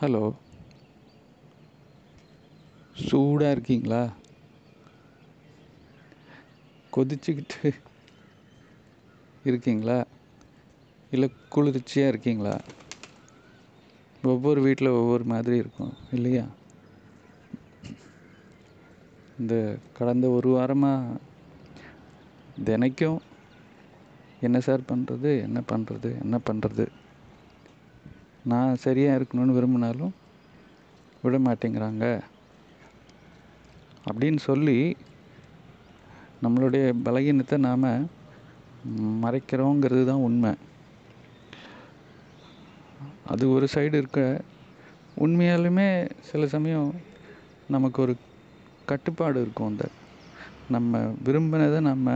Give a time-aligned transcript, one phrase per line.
[0.00, 0.32] Hello.
[2.96, 4.08] சூடாக இருக்கீங்களா?
[6.96, 7.74] கொதிச்சுக்கிட்டு
[9.44, 10.04] இருக்கீங்களா?
[11.10, 12.60] இல்லை குளிர்ச்சியாக இருக்கீங்களா?
[14.22, 16.44] ஒவ்வொரு வீட்டில் ஒவ்வொரு மாதிரி இருக்கும் இல்லையா?
[19.38, 21.16] இந்த கடந்த ஒரு வாரமாக
[22.64, 23.20] தினைக்கும்
[24.40, 26.88] என்ன சார் பண்ணுறது என்ன பண்ணுறது என்ன பண்ணுறது
[28.44, 30.14] நான் சரியாக இருக்கணும்னு விரும்பினாலும்
[31.22, 32.04] விட மாட்டேங்கிறாங்க.
[34.10, 34.78] அப்படின்னு சொல்லி
[36.44, 37.86] நம்மளுடைய பலகீனத்தை நாம்
[39.24, 40.52] மறைக்கிறோங்கிறது தான் உண்மை.
[43.32, 44.22] அது ஒரு சைடு இருக்க
[45.24, 45.88] உண்மையாலுமே
[46.30, 46.90] சில சமயம்
[47.68, 48.14] நமக்கு ஒரு
[48.86, 49.84] கட்டுப்பாடு இருக்கும் அந்த
[50.68, 52.08] நம்ம விரும்பினதை நம்ம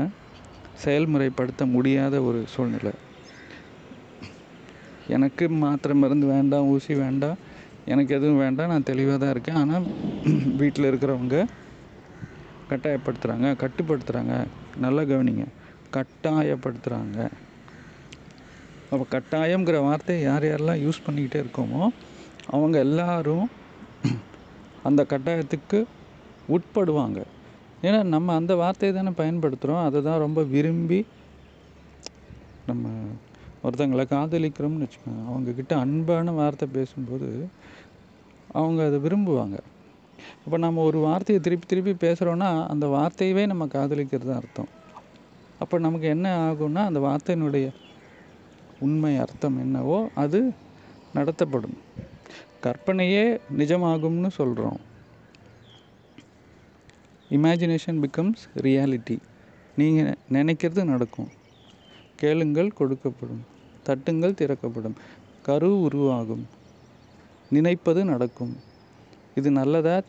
[0.85, 2.93] செயல்முறைப்படுத்த முடியாத ஒரு சூழ்நிலை.
[5.17, 7.39] எனக்கு மாத்திரை மருந்து வேண்டாம் ஊசி வேண்டாம்
[7.93, 9.59] எனக்கு எதுவும் வேண்டாம் நான் தெளிவாக தான் இருக்கேன்.
[9.63, 9.87] ஆனால்
[10.61, 11.37] வீட்டில் இருக்கிறவங்க
[12.71, 14.35] கட்டாயப்படுத்துகிறாங்க கட்டுப்படுத்துகிறாங்க
[14.85, 15.45] நல்லா கவனிங்க.
[15.97, 17.19] கட்டாயப்படுத்துகிறாங்க
[18.91, 21.83] அப்போ கட்டாயங்கிற வார்த்தையை யார் யாரெல்லாம் யூஸ் பண்ணிக்கிட்டே இருக்கோமோ
[22.55, 23.47] அவங்க எல்லாரும்
[24.89, 25.79] அந்த கட்டாயத்துக்கு
[26.49, 27.19] உட்படுவாங்க.
[27.87, 31.01] ஏன்னா நம்ம அந்த வார்த்தையை தானே பயன்படுத்துகிறோம் அதை தான் ரொம்ப விரும்பி
[32.67, 32.85] நம்ம
[33.65, 35.23] ஒருத்தங்களை காதலிக்கிறோம்னு வச்சுக்கோங்க.
[35.31, 37.29] அவங்கக்கிட்ட அன்பான வார்த்தை பேசும்போது
[38.61, 39.59] அவங்க அதை விரும்புவாங்க.
[40.45, 44.71] இப்போ நம்ம ஒரு வார்த்தையை திருப்பி திருப்பி பேசுகிறோன்னா அந்த வார்த்தையவே நம்ம காதலிக்கிறது தான் அர்த்தம்.
[45.63, 47.69] அப்போ நமக்கு என்ன ஆகும்னா அந்த வார்த்தையினுடைய
[48.87, 50.41] உண்மை அர்த்தம் என்னவோ அது
[51.17, 51.79] நடத்தப்படும்.
[52.65, 53.25] கற்பனையே
[53.61, 54.79] நிஜமாகும்னு சொல்கிறோம்
[57.37, 59.17] இமேஜினேஷன் பிகம்ஸ் ரியாலிட்டி
[59.81, 61.31] நீங்கள் நினைக்கிறது நடக்கும்.
[62.21, 63.43] கேளுங்கள் கொடுக்கப்படும்
[63.87, 64.97] தட்டுங்கள் திறக்கப்படும்.
[65.43, 66.47] கரு உருவாகும்.
[67.51, 68.57] நினைப்பது நடக்கும்.
[69.35, 70.01] இது நல்லதா?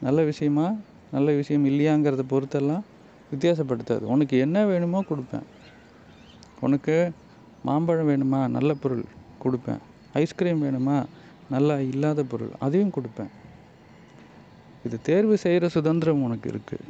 [0.00, 0.66] நல்ல விஷயமா?
[1.12, 2.84] நல்ல விஷயம் இல்லையாங்கிறத பொறுத்தெல்லாம்
[3.32, 4.06] வித்தியாசப்படுத்தாது.
[4.14, 5.46] உனக்கு என்ன வேணுமோ கொடுப்பேன்.
[6.60, 7.10] உனக்கு
[7.64, 8.40] மாம்பழம் வேணுமா?
[8.48, 9.04] நல்ல பொருள்
[9.44, 9.82] கொடுப்பேன்.
[10.12, 11.04] ஐஸ்கிரீம் வேணுமா?
[11.50, 13.32] நல்லா இல்லாத பொருள் அதையும் கொடுப்பேன்.
[14.86, 16.88] இது தேர்வு செய்கிற சுதந்திரம் உனக்கு இருக்குது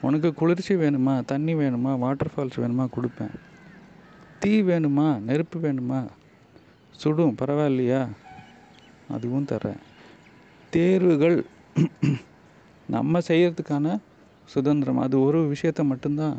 [0.00, 1.14] உனக்கு குளிர்ச்சி வேணுமா?
[1.24, 1.98] தண்ணி வேணுமா?
[1.98, 2.86] வாட்டர் ஃபால்ஸ் வேணுமா?
[2.96, 3.34] கொடுப்பேன்.
[4.42, 5.06] தீ வேணுமா?
[5.28, 6.00] நெருப்பு வேணுமா?
[7.00, 8.02] சுடும் பரவாயில்லையா?
[9.14, 9.80] அதுவும் தரேன்
[10.72, 11.36] தேர்வுகள்
[12.94, 13.86] நம்ம செய்கிறதுக்கான
[14.48, 15.00] சுதந்திரம்.
[15.04, 16.38] அது ஒரு விஷயத்த மட்டும்தான்.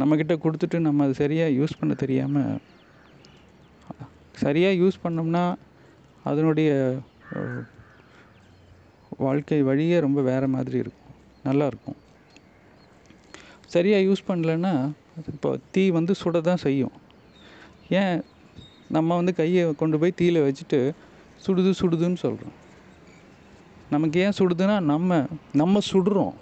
[0.00, 2.60] நம்மக்கிட்ட கொடுத்துட்டு நம்ம அது சரியாக யூஸ் பண்ண தெரியாமல்
[4.42, 5.44] சரியாக யூஸ் பண்ணோம்னா
[6.30, 6.70] அதனுடைய
[9.24, 10.96] வாழ்க்கை வழியே ரொம்ப வேறு மாதிரி இருக்கும்.
[11.48, 11.98] நல்லாயிருக்கும்
[13.74, 14.74] சரியாக யூஸ் பண்ணலன்னா
[15.32, 16.94] இப்போ தீ வந்து சுட தான் செய்யும்.
[17.90, 18.22] ஏன்
[18.88, 20.94] நம்ம வந்து கையை கொண்டு போய் தீயில வச்சுட்டு
[21.46, 22.58] சுடுது சுடுதுன்னு சொல்கிறோம்
[23.90, 26.34] நமக்கு ஏன் சுடுதுன்னா நம்ம நம்ம சுடுறோம்.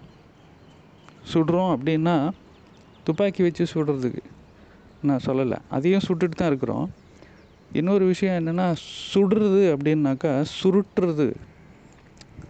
[1.33, 2.31] சுடுறோம் அப்படின்னா
[3.05, 4.19] துப்பாக்கி வச்சு சுடுறதுக்கு.
[5.03, 5.59] நான் சொல்லலை.
[5.69, 6.91] அதையும் சுட்டுட்டு தான் இருக்கிறோம்.
[7.73, 8.77] இன்னொரு விஷயம் என்னென்னா
[9.15, 11.35] சுடுறது அப்படின்னாக்கா சுருட்டுறது.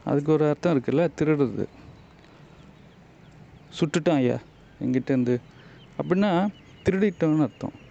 [0.04, 1.08] அதுக்கு ஒரு அர்த்தம் இருக்குல்ல?
[1.20, 1.66] திருடுறது.
[3.80, 4.38] சுட்டுட்டான் ஐயா
[4.84, 5.40] எங்கிட்டேருந்து
[5.98, 6.48] அப்படின்னா
[6.84, 7.86] திருடிட்டோன்னு அர்த்தம்.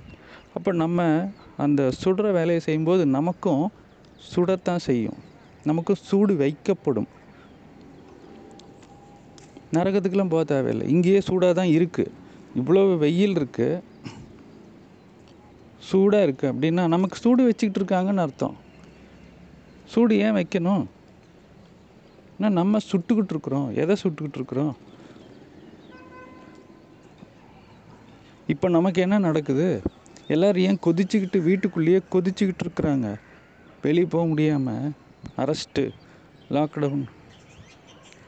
[0.58, 1.02] அப்போ நம்ம
[1.64, 3.64] அந்த சுடுற வேலையை செய்யும்போது நமக்கும்
[4.32, 5.20] சுடத்தான் செய்யும்.
[5.70, 7.10] நமக்கும் சூடு வைக்கப்படும்.
[9.76, 10.86] நரகத்துக்கெல்லாம் போக தேவையில்லை.
[10.94, 12.14] இங்கேயே சூடாக தான் இருக்குது
[12.60, 13.84] இவ்வளோ வெயில் இருக்குது
[15.90, 18.56] சூடாக இருக்குது அப்படின்னா நமக்கு சூடு வச்சுக்கிட்டு இருக்காங்கன்னு அர்த்தம்.
[19.94, 20.86] சூடு ஏன் வைக்கணும்?
[22.38, 23.68] ஏன்னா நம்ம சுட்டுக்கிட்டு இருக்கிறோம்.
[23.84, 24.74] எதை சுட்டுக்கிட்டு இருக்கிறோம்?
[28.54, 29.68] இப்போ நமக்கு என்ன நடக்குது?
[30.28, 33.08] எல்லோரும் ஏன் கொதிச்சுக்கிட்டு வீட்டுக்குள்ளேயே கொதிச்சுக்கிட்டு இருக்கிறாங்க?
[33.82, 34.88] வெளியே போக முடியாமல்
[35.38, 35.84] அரெஸ்ட்டு
[36.50, 37.06] லாக்டவுன்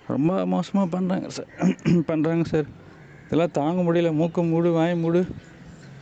[0.07, 1.49] ரொம்ப மோசமாக பண்ணுறாங்க சார்
[2.09, 2.67] பண்ணுறாங்க சார்
[3.25, 4.11] இதெல்லாம் தாங்க முடியல.
[4.21, 5.21] மூக்க மூடு வாய் மூடு.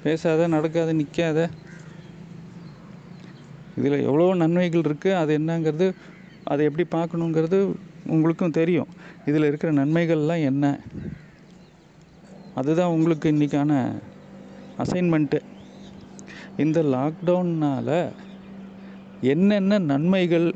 [0.04, 1.40] பேசாத நடக்காத நிற்காத
[3.78, 5.88] இதில் எவ்வளோ நன்மைகள் இருக்குது அது என்னங்கிறது
[6.44, 7.58] அதை எப்படி பார்க்கணுங்கிறது
[8.06, 8.92] உங்களுக்கும் தெரியும்.
[9.26, 10.66] இதில் இருக்கிற நன்மைகள்லாம் என்ன?
[12.56, 13.72] அதுதான் உங்களுக்கு இன்றைக்கான
[14.78, 15.40] அசைன்மெண்ட்டு
[16.58, 17.98] இந்த லாக்டவுன்னால்
[19.34, 20.48] என்னென்ன நன்மைகள்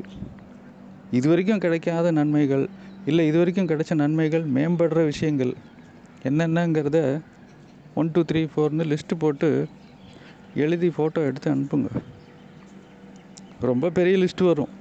[1.10, 2.64] இது வரைக்கும் கிடைக்காத நன்மைகள்
[3.06, 5.52] இல்லை இது வரைக்கும் கிடைச்ச நன்மைகள் மேம்படுற விஷயங்கள்
[6.28, 6.98] என்னென்னங்கிறத
[8.00, 9.48] ஒன் டூ த்ரீ ஃபோர்னு லிஸ்ட்டு போட்டு
[10.54, 11.90] எழுதி ஃபோட்டோ எடுத்து அனுப்புங்க.
[13.70, 14.72] ரொம்ப பெரிய லிஸ்ட்டு வரும்.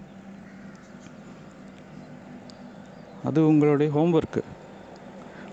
[3.27, 4.41] அது உங்களுடைய ஹோம்ஒர்க்கு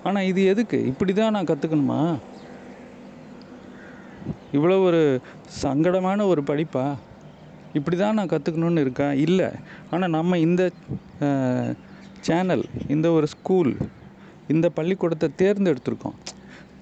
[0.03, 0.79] ஆனால் இது எதுக்கு?
[0.91, 2.01] இப்படி தான் நான் கற்றுக்கணுமா
[4.57, 5.01] இவ்வளோ ஒரு
[5.63, 6.85] சங்கடமான ஒரு படிப்பா?
[7.79, 9.09] இப்படி தான் நான் கற்றுக்கணுன்னு இருக்கா?
[9.27, 9.49] இல்லை.
[9.93, 10.63] ஆனால் நம்ம இந்த
[12.29, 12.65] சேனல்
[12.95, 13.73] இந்த ஒரு ஸ்கூல்
[14.53, 16.17] இந்த பள்ளிக்கூடத்தை தேர்ந்தெடுத்திருக்கோம்.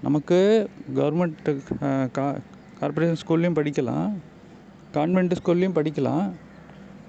[0.06, 0.38] நமக்கு
[0.98, 1.48] கவர்மெண்ட்
[2.16, 2.24] கா
[2.80, 4.08] கார்ப்பரேஷன் ஸ்கூல்லையும் படிக்கலாம்.
[4.96, 6.26] கான்வென்ட் ஸ்கூல்லையும் படிக்கலாம்.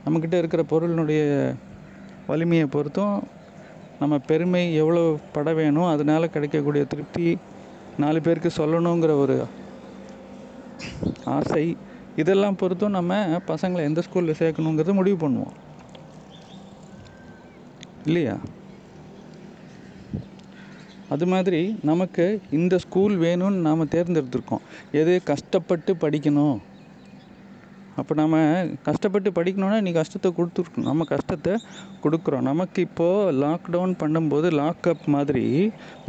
[0.03, 1.21] நம்மக்கிட்ட இருக்கிற பொருளினுடைய
[2.31, 3.15] வலிமையை பொறுத்தும்
[4.01, 5.03] நம்ம பெருமை எவ்வளோ
[5.35, 7.27] பட வேணும் அதனால் கிடைக்கக்கூடிய திருப்தி
[8.03, 9.37] நாலு பேருக்கு சொல்லணுங்கிற ஒரு
[11.25, 11.77] ஆசை.
[12.15, 15.51] இதெல்லாம் பொறுத்தும் நம்ம பசங்களை எந்த ஸ்கூலில் சேர்க்கணுங்கிறத முடிவு பண்ணுவோம்.
[18.05, 18.37] இல்லையா?
[21.09, 24.61] அது மாதிரி நமக்கு இந்த ஸ்கூல் வேணும்னு நாம் தேர்ந்தெடுத்திருக்கோம்.
[24.91, 26.57] எது கஷ்டப்பட்டு படிக்கணும்?
[27.99, 28.37] அப்போ நம்ம
[28.87, 30.89] கஷ்டப்பட்டு படிக்கணும்னா நீ கஷ்டத்தை கொடுத்துருக்கணும்.
[30.91, 31.53] நம்ம கஷ்டத்தை
[32.03, 32.45] கொடுக்குறோம்.
[32.49, 35.45] நமக்கு இப்போது லாக்டவுன் பண்ணும்போது லாக்அப் மாதிரி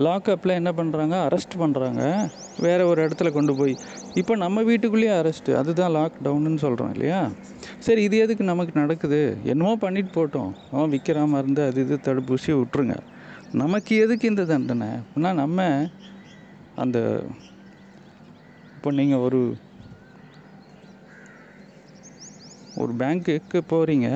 [0.06, 2.02] லாக்அப்பில் என்ன பண்ணுறாங்க அரெஸ்ட் பண்ணுறாங்க
[2.66, 3.74] வேறு ஒரு இடத்துல கொண்டு போய்.
[4.22, 7.20] இப்போ நம்ம வீட்டுக்குள்ளேயே அரெஸ்ட்டு அதுதான் லாக்டவுன்னு சொல்கிறோம் இல்லையா?
[7.86, 9.20] சரி இது எதுக்கு நமக்கு நடக்குது?
[9.52, 10.52] என்னமோ பண்ணிட்டு போட்டோம்.
[10.74, 12.96] அவன் விற்கிற மருந்து அது இது தடுப்பூசி விட்ருங்க
[13.62, 14.90] நமக்கு எதுக்கு இந்த தண்டனை?
[15.02, 15.68] அப்படின்னா நம்ம
[16.82, 16.98] அந்த
[18.76, 19.40] இப்போ நீங்கள் ஒரு
[22.82, 24.08] ஒரு பேங்க்குக்கு போகிறீங்க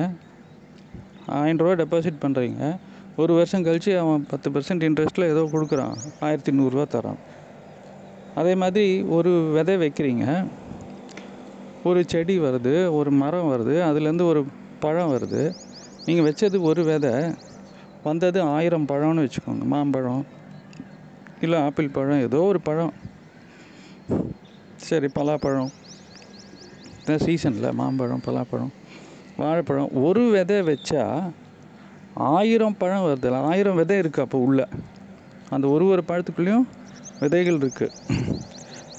[1.37, 2.63] ஆயிரரூவா டெபாசிட் பண்ணுறீங்க
[3.21, 5.95] ஒரு வருஷம் கழித்து அவன் பத்து பர்சன்ட் இன்ட்ரெஸ்ட்டில் ஏதோ கொடுக்குறான்
[6.27, 7.19] ஆயிரத்தி நூறுரூவா தரான்.
[8.39, 8.87] அதே மாதிரி
[9.17, 10.25] ஒரு விதை வைக்கிறீங்க
[11.89, 14.41] ஒரு செடி வருது ஒரு மரம் வருது அதுலேருந்து ஒரு
[14.83, 15.43] பழம் வருது.
[16.05, 17.13] நீங்கள் வச்சது ஒரு விதை
[18.07, 20.23] வந்தது ஆயிரம் பழம்னு வச்சுக்கோங்க மாம்பழம்
[21.45, 22.93] இல்லை ஆப்பிள் பழம் ஏதோ ஒரு பழம்.
[24.87, 25.71] சரி பலாப்பழம்.
[27.03, 28.73] இந்த சீசனில் மாம்பழம் பலாப்பழம்
[29.39, 29.89] வாழைப்பழம்.
[30.07, 31.03] ஒரு விதை வச்சா
[32.35, 34.61] ஆயிரம் பழம் வருது ஆயிரம் விதை இருக்குது அப்போ உள்ள.
[35.55, 36.67] அந்த ஒரு ஒரு பழத்துக்குள்ளேயும்
[37.23, 37.95] விதைகள் இருக்குது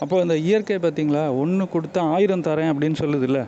[0.03, 3.41] அப்போ இந்த இயற்கை பார்த்தீங்களா ஒன்று கொடுத்தா ஆயிரம் தரேன் அப்படின்னு சொல்லுதுல்ல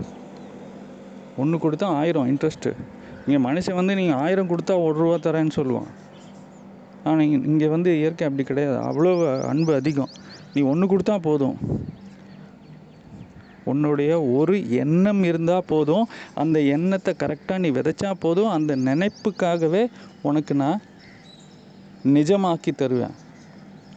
[1.42, 2.72] ஒன்று கொடுத்தா ஆயிரம் இன்ட்ரெஸ்ட்டு
[3.26, 5.90] இங்கே மனுஷன் வந்து நீங்கள் ஆயிரம் கொடுத்தா ஒரு ரூபா தரேன்னு சொல்லுவான்.
[7.08, 8.76] ஆனால் இங்கே இங்கே வந்து இயற்கை அப்படி கிடையாது.
[8.88, 9.10] அவ்வளோ
[9.52, 10.12] அன்பு அதிகம்.
[10.54, 11.56] நீ ஒன்று கொடுத்தா போதும்.
[13.72, 16.06] உன்னுடைய ஒரு எண்ணம் இருந்தால் போதும்.
[16.42, 18.50] அந்த எண்ணத்தை கரெக்டாக நீ விதைச்சா போதும்.
[18.56, 19.82] அந்த நினைப்புக்காகவே
[20.30, 20.82] உனக்கு நான்
[22.16, 23.16] நிஜமாக்கி தருவேன்.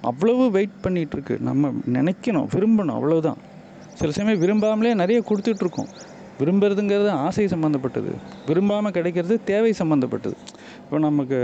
[0.10, 3.40] அவ்வளவு வெயிட் பண்ணிகிட்ருக்கு நம்ம நினைக்கணும் விரும்பணும் அவ்வளோதான்
[4.00, 5.90] சில சமயம் விரும்பாமலே நிறைய கொடுத்துட்ருக்கோம்
[6.42, 8.12] விரும்புறதுங்கிறது ஆசை சம்மந்தப்பட்டது
[8.50, 10.36] விரும்பாமல் கிடைக்கிறது தேவை சம்மந்தப்பட்டது
[10.84, 11.40] இப்போ நமக்கு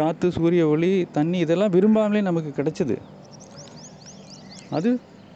[0.00, 2.96] காற்று சூரிய ஒளி தண்ணி இதெல்லாம் விரும்பாமலே நமக்கு கிடைச்சது.
[4.76, 4.90] அது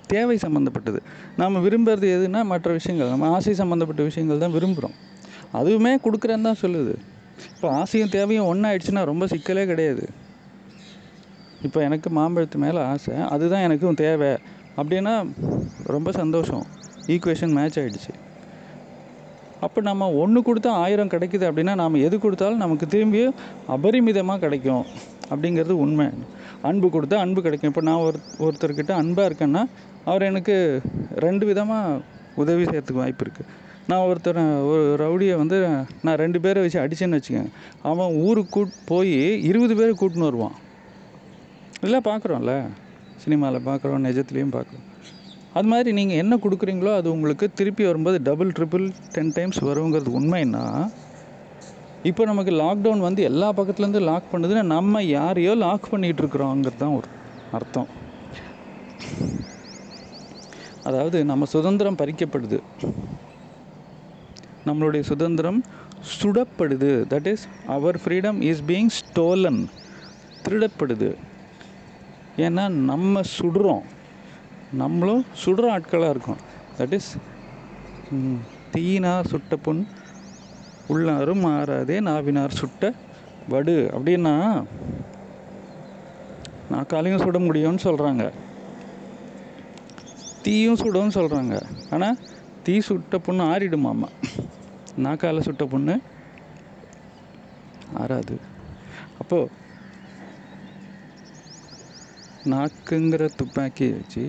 [0.06, 1.00] தேவை சம்மந்தப்பட்டது
[1.36, 3.08] நாம் விரும்புறது எதுனா மற்ற விஷயங்கள்.
[3.08, 4.96] நம்ம ஆசை சம்மந்தப்பட்ட விஷயங்கள் தான் விரும்புகிறோம்
[5.58, 6.94] அதுவுமே கொடுக்குறேன்னு தான் சொல்லுது.
[7.54, 10.04] இப்போ ஆசையும் தேவையும் ஒன்றாயிடுச்சுன்னா ரொம்ப சிக்கலே கிடையாது.
[11.66, 14.32] இப்போ எனக்கு மாம்பழத்து மேலே ஆசை அதுதான் எனக்கும் தேவை.
[14.76, 15.14] அப்படின்னா
[15.94, 16.66] ரொம்ப சந்தோஷம்.
[17.14, 18.12] ஈக்குவேஷன் மேட்ச் ஆகிடுச்சு
[19.66, 23.34] அப்போ நம்ம ஒன்று கொடுத்தா ஆயிரம் கிடைக்குது அப்படின்னா நாம் எது கொடுத்தாலும் நமக்கு திரும்பியும்
[23.74, 24.84] அபரிமிதமாக கிடைக்கும்.
[25.30, 26.06] அப்படிங்கிறது உண்மை.
[26.62, 27.70] அன்பு கொடுத்தா அன்பு கிடைக்கும்.
[27.72, 29.62] இப்போ நான் ஒரு ஒருத்தர்கிட்ட அன்பாக இருக்கேன்னா
[30.10, 30.54] அவர் எனக்கு
[31.24, 32.00] ரெண்டு விதமாக
[32.42, 33.50] உதவி செய்கிறதுக்கு வாய்ப்பு இருக்குது
[33.90, 34.40] நான் ஒருத்தர்
[34.70, 35.56] ஒரு ரவுடியை வந்து
[36.06, 37.52] நான் ரெண்டு பேரை வச்சு அடிச்சேன்னு வச்சுக்கோங்க.
[37.90, 39.14] அவன் ஊருக்கு கூட் போய்
[39.48, 40.56] இருபது பேரை கூட்டின்னு வருவான்.
[41.86, 42.54] இல்லை பார்க்குறோம்ல.
[43.24, 44.86] சினிமாவில் பார்க்குறோம் நிஜத்துலேயும் பார்க்குறோம்.
[45.58, 50.64] அது மாதிரி நீங்கள் என்ன கொடுக்குறீங்களோ அது உங்களுக்கு திருப்பி வரும்போது டபுள் ட்ரிபிள் டென் டைம்ஸ் வருங்கிறது உண்மைன்னா
[52.10, 57.08] இப்போ நமக்கு லாக்டவுன் வந்து எல்லா பக்கத்துலேருந்து லாக் பண்ணுதுன்னா நம்ம யாரையோ லாக் பண்ணிகிட்டு இருக்கிறோங்கிறது தான் ஒரு
[57.58, 57.90] அர்த்தம்.
[60.84, 62.58] அதாவது நம்ம சுதந்திரம் பறிக்கப்படுது.
[64.66, 65.60] நம்மளுடைய சுதந்திரம்
[66.14, 66.90] சுடப்படுது.
[67.12, 69.60] That is our freedom is being stolen
[70.44, 71.10] திருடப்படுது.
[72.36, 73.84] ஏன்னா நம்ம சுடுறோம்.
[74.72, 76.40] நம்மளும் சுடுற ஆட்களாக இருக்கோம்.
[76.78, 77.10] தட் இஸ்
[78.72, 79.82] தீனா சுட்ட புண்
[80.88, 82.92] உள்ளாரும் மாறாதே நாவினார் சுட்ட
[83.48, 83.76] வடு.
[83.96, 84.34] அப்படின்னா
[86.72, 88.24] நாக்காலையும் சுட முடியும்னு சொல்கிறாங்க
[90.42, 91.56] தீயும் சுடும்னு சொல்கிறாங்க
[91.94, 92.18] ஆனால்
[92.66, 94.08] தீ சுட்ட புண்ணு ஆறிடுமாமா
[95.04, 95.94] நாக்கால சுட்ட புண்ணு
[98.02, 98.36] ஆறாது.
[99.20, 99.50] அப்போது
[102.52, 104.24] நாக்குங்கிற துப்பாக்கியை வச்சு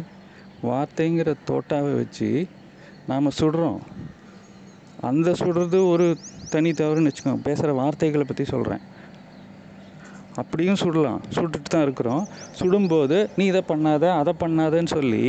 [0.69, 2.29] வார்த்தைங்கிற தோட்டாவை வச்சு
[3.11, 3.79] நாம் சுடுறோம்.
[5.09, 6.07] அந்த சுடுறது ஒரு
[6.53, 7.43] தனி தவறுன்னு வச்சுக்கோங்க.
[7.47, 8.83] பேசுகிற வார்த்தைகளை பற்றி சொல்கிறேன்
[10.41, 11.21] அப்படியும் சுடலாம்.
[11.35, 12.23] சுட்டுட்டு தான் இருக்கிறோம்.
[12.59, 15.25] சுடும்போது நீ இதை பண்ணாத அதை பண்ணாதன்னு சொல்லி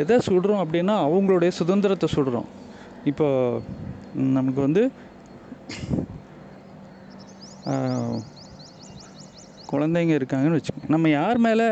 [0.00, 2.48] எதை சுடுறோம் அப்படின்னா அவங்களுடைய சுதந்திரத்தை சுடுறோம்
[3.10, 3.26] இப்போ
[4.36, 4.82] நமக்கு வந்து
[9.70, 10.90] குழந்தைங்க இருக்காங்கன்னு வச்சுக்கோங்க.
[10.94, 11.66] நம்ம யார் மேலே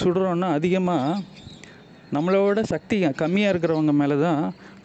[0.00, 1.22] சுடுறோன்னா அதிகமாக
[2.16, 4.42] நம்மளோட சக்தி கம்மியாக இருக்கிறவங்க மேலே தான்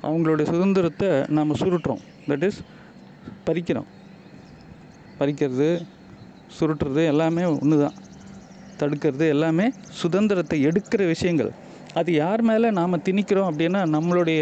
[0.08, 2.01] அவங்களுடைய சுதந்திரத்தை நாம் சுருட்டுறோம்.
[2.30, 2.60] That is
[3.48, 3.89] பறிக்கிறோம்.
[5.20, 5.70] பறிக்கிறது
[6.58, 8.00] சுருட்டுறது எல்லாமே ஒன்று தான்
[8.80, 9.65] தடுக்கிறது எல்லாமே
[10.01, 11.51] சுதந்திரத்தை எடுக்கிற விஷயங்கள்.
[12.00, 14.42] அது யார் மேலே நாம் திணிக்கிறோம் அப்படின்னா நம்மளுடைய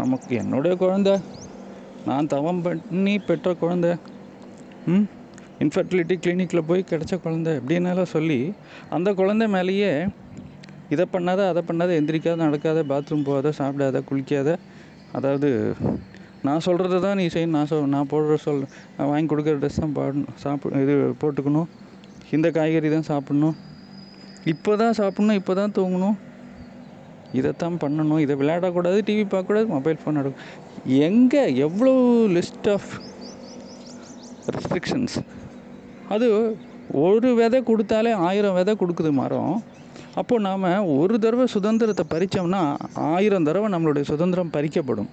[0.00, 1.10] நமக்கு என்னுடைய குழந்த.
[2.08, 3.88] நான் தவம் பண்ணி பெற்ற குழந்த.
[4.92, 5.04] ம்?
[5.64, 8.38] இன்ஃபர்டிலிட்டி கிளினிக்கில் போய் கிடைச்ச குழந்த அப்படின்னால சொல்லி
[8.90, 9.92] அந்த குழந்தை மேலேயே
[10.94, 14.50] இதை பண்ணாத அதை பண்ணாத எந்திரிக்காத நடக்காத பாத்ரூம் போகாத சாப்பிடாத குளிக்காத.
[15.12, 15.48] அதாவது
[16.42, 17.56] நான் சொல்கிறது தான் நீ செய்யணும்.
[17.58, 18.62] நான் சொல் நான் போடுற சொல்
[18.96, 20.34] நான் வாங்கி கொடுக்குற ட்ரெஸ் தான் பாடணும்.
[20.36, 21.68] சாப்பிட இது போட்டுக்கணும்.
[22.30, 23.56] இந்த காய்கறி தான் சாப்பிட்ணும்.
[24.52, 26.16] இப்போ தான் சாப்பிட்ணும் இப்போ தான் தூங்கணும்.
[27.40, 28.22] இதைத்தான் பண்ணணும்.
[28.24, 30.46] இதை விளையாடக்கூடாது டிவி பார்க்கக்கூடாது மொபைல் ஃபோன் எடுக்கும்
[31.08, 31.92] எங்கே எவ்வளோ
[32.36, 32.90] லிஸ்ட் ஆஃப்
[34.56, 35.16] ரெஸ்ட்ரிக்ஷன்ஸ்
[36.14, 36.28] அது
[37.04, 39.54] ஒரு விதை கொடுத்தாலே ஆயிரம் விதை கொடுக்குது மரம்.
[40.20, 42.60] அப்போது நாம் ஒரு தடவை சுதந்திரத்தை பறித்தோம்னா
[43.12, 45.08] ஆயிரம் தடவை நம்மளுடைய சுதந்திரம் பறிக்கப்படும்.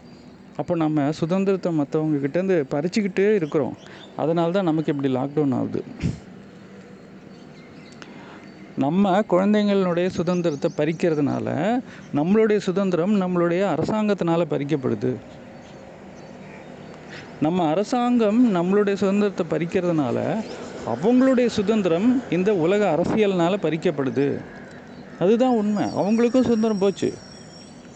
[0.62, 3.76] அப்போ நம்ம சுதந்திரத்தை மற்றவங்க கிட்டேருந்து பறிச்சுக்கிட்டே இருக்கிறோம்.
[4.24, 5.82] அதனால தான் நமக்கு இப்படி லாக்டவுன் ஆகுது.
[8.78, 11.80] நம்ம குழந்தைங்களுடைய சுதந்திரத்தை பறிக்கிறதுனால
[12.16, 15.16] நம்மளுடைய சுதந்திரம் நம்மளுடைய அரசாங்கத்தினால பறிக்கப்படுது.
[17.42, 20.44] நம்ம அரசாங்கம் நம்மளுடைய சுதந்திரத்தை பறிக்கிறதுனால
[20.86, 24.40] அவங்களுடைய சுதந்திரம் இந்த உலக அரசியல்னால் பறிக்கப்படுது.
[25.20, 25.84] அதுதான் உண்மை.
[25.84, 27.14] அவங்களுக்கும் சுதந்திரம் போச்சு.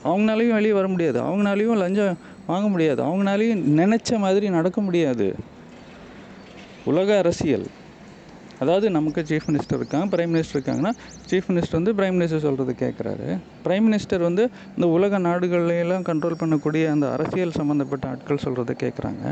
[0.03, 1.21] அவங்களாலையும் வெளியே வர முடியாது.
[1.21, 2.17] அவங்களாலையும் லஞ்சம்
[2.47, 3.03] வாங்க முடியாது.
[3.03, 5.35] அவங்களாலையும் நினச்ச மாதிரி நடக்க முடியாது.
[6.85, 7.65] உலக அரசியல்.
[8.59, 10.93] அதாவது நமக்கு சீஃப் மினிஸ்டர் இருக்காங்க பிரைம் மினிஸ்டர் இருக்காங்கன்னா
[11.29, 13.27] சீஃப் மினிஸ்டர் வந்து பிரைம் மினிஸ்டர் சொல்கிறது கேட்குறாரு
[13.65, 14.43] பிரைம் மினிஸ்டர் வந்து
[14.75, 19.25] இந்த உலக நாடுகளையெல்லாம் கண்ட்ரோல் பண்ணக்கூடிய அந்த அரசியல் சம்மந்தப்பட்ட ஆட்கள் சொல்கிறத கேட்குறாங்க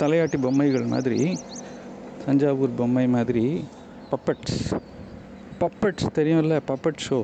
[0.00, 1.20] தலையாட்டி பொம்மைகள் மாதிரி
[2.24, 3.44] தஞ்சாவூர் பொம்மை மாதிரி
[4.10, 4.62] பப்பட்ஸ்
[5.60, 7.18] பப்பட்ஸ் தெரியும்ல பப்பட் ஷோ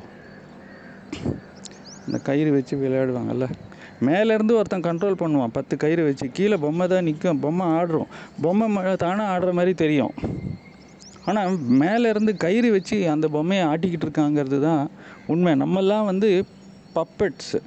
[2.06, 3.46] இந்த கயிறு வச்சு விளையாடுவாங்கல்ல.
[4.00, 5.46] மேலேருந்து ஒருத்தன் கண்ட்ரோல் பண்ணுவான்.
[5.46, 6.28] பத்து கயிறு வச்சு.
[6.32, 8.06] கீழே பொம்மை தான் நிற்கும் பொம்மை ஆடுறோம்.
[8.42, 10.10] பொம்மை ம- தானாக ஆடுற மாதிரி தெரியும்.
[11.24, 14.90] ஆனால் மேலேருந்து கயிறு வச்சு அந்த பொம்மையை ஆட்டிக்கிட்டு இருக்காங்கிறது தான்
[15.26, 15.52] உண்மை.
[15.52, 16.44] நம்மெல்லாம் வந்து
[16.94, 17.60] பப்பெட்ஸு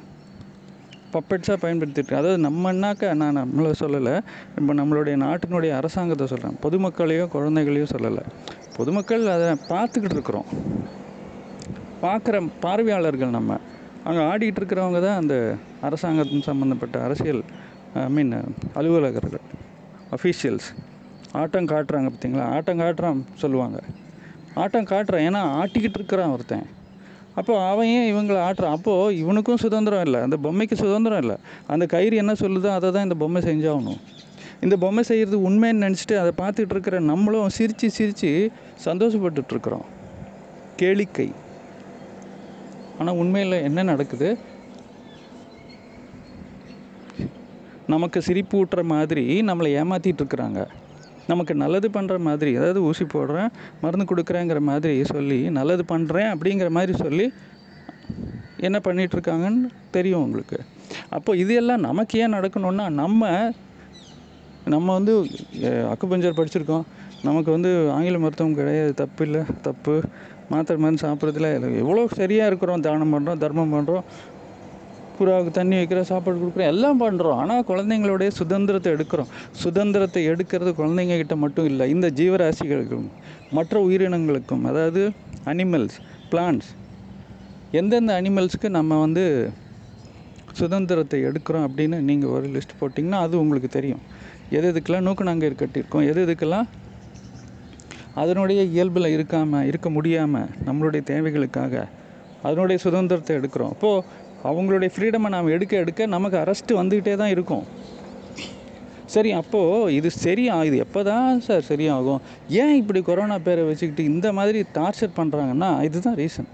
[1.13, 4.19] பப்பெட்ஸாக பயன்படுத்திட்டு அதாவது நம்மன்னாக்க நான் நம்மளை சொல்லலை.
[4.57, 8.21] இப்போ நம்மளுடைய நாட்டினுடைய அரசாங்கத்தை சொல்கிறேன் பொதுமக்களையோ குழந்தைகளையோ சொல்லலை.
[8.77, 10.45] பொதுமக்கள் அதை பார்த்துக்கிட்டு இருக்கிறோம்.
[12.01, 13.57] பார்க்குற பார்வையாளர்கள் நம்ம.
[14.03, 17.41] அங்கே ஆடிக்கிட்டு இருக்கிறவங்க தான் அந்த அரசாங்கத்தின் சம்மந்தப்பட்ட அரசியல்
[17.93, 18.33] ஐ மீன்
[18.79, 19.45] அலுவலகர்கள்
[20.15, 20.69] அஃபீஷியல்ஸ்
[21.39, 22.45] ஆட்டம் காட்டுறாங்க பார்த்தீங்களா?
[22.55, 23.79] ஆட்டம் காட்டுறான் சொல்லுவாங்க.
[24.53, 25.25] ஆட்டம் காட்டுறான்.
[25.27, 26.65] ஏன்னா ஆட்டிக்கிட்டு இருக்கிறான் ஒருத்தன்.
[27.35, 28.75] அப்போ அவன் ஏன் இவங்களை ஆட்டுறான்?
[28.77, 30.19] அப்போது இவனுக்கும் சுதந்திரம் இல்லை.
[30.21, 31.37] அந்த பொம்மைக்கு சுதந்திரம் இல்லை.
[31.67, 34.01] அந்த கயிறு என்ன சொல்லுதோ அதை தான் இந்த பொம்மை செஞ்சாகணும்.
[34.61, 38.51] இந்த பொம்மை செய்கிறது உண்மைன்னு நினச்சிட்டு அதை பார்த்துட்டு இருக்கிற நம்மளும் சிரித்து சிரித்து
[38.85, 39.87] சந்தோஷப்பட்டுருக்குறோம்
[40.81, 41.29] கேளிக்கை.
[42.99, 44.29] ஆனால் உண்மையில் என்ன நடக்குது?
[47.93, 50.61] நமக்கு சிரிப்பு ஊட்டுற மாதிரி நம்மளை ஏமாற்றிட்டு இருக்கிறாங்க
[51.31, 53.49] நமக்கு நல்லது பண்ணுற மாதிரி அதாவது ஊசி போடுறேன்
[53.81, 57.25] மருந்து கொடுக்குறேங்கிற மாதிரி சொல்லி நல்லது பண்ணுறேன் அப்படிங்கிற மாதிரி சொல்லி
[58.67, 60.57] என்ன பண்ணிகிட்ருக்காங்கன்னு தெரியும் உங்களுக்கு.
[61.17, 63.29] அப்போ இது எல்லாம் நமக்கு ஏன் நடக்கணும்னா நம்ம
[64.73, 65.13] நம்ம வந்து
[65.93, 66.85] அக்குபஞ்சர் படிச்சிருக்கோம்.
[67.27, 69.95] நமக்கு வந்து ஆங்கில மருத்துவம் கிடையாது தப்பு இல்லை தப்பு.
[70.51, 71.49] மாத்திரை மருந்து சாப்பிட்றதுல
[71.83, 74.05] எவ்வளோ சரியாக இருக்கிறோம் தானம் பண்ணுறோம் தர்மம் பண்ணுறோம்
[75.21, 79.31] புறாவுக்கு தண்ணி வைக்கிறோம் சாப்பாடு கொடுக்குறோம் எல்லாம் பண்ணுறோம் ஆனால் குழந்தைங்களுடைய சுதந்திரத்தை எடுக்கிறோம்.
[79.63, 83.07] சுதந்திரத்தை எடுக்கிறது குழந்தைங்க கிட்ட மட்டும் இல்லை இந்த ஜீவராசிகளுக்கும்
[83.57, 85.03] மற்ற உயிரினங்களுக்கும் அதாவது
[85.53, 85.97] அனிமல்ஸ்
[86.31, 86.69] பிளான்ஸ்
[87.79, 89.25] எந்தெந்த அனிமல்ஸ்க்கு நம்ம வந்து
[90.59, 94.01] சுதந்திரத்தை எடுக்கிறோம் அப்படின்னு நீங்கள் ஒரு லிஸ்ட் போட்டிங்கன்னா அது உங்களுக்கு தெரியும்.
[94.57, 96.67] எது எதுக்கெல்லாம் நூக்கணாங்கயிறு கட்டியிருக்கோம் எது எதுக்கெல்லாம்
[98.21, 101.83] அதனுடைய இயல்பில் இருக்காமல் இருக்க முடியாமல் நம்மளுடைய தேவைகளுக்காக
[102.47, 103.71] அதனுடைய சுதந்திரத்தை எடுக்கிறோம்.
[103.75, 104.05] அப்போது
[104.49, 107.65] அவங்களுடைய ஃப்ரீடமை நாம் எடுக்க எடுக்க நமக்கு அரெஸ்ட்டு வந்துக்கிட்டே தான் இருக்கும்.
[109.13, 112.21] சரி அப்போது இது சரியா இது எப்போ தான் சார் சரியாகும்?
[112.63, 116.49] ஏன் இப்படி கொரோனா பேரை வச்சுக்கிட்டு இந்த மாதிரி டார்ச்சர் பண்ணுறாங்கன்னா இதுதான் ரீசன்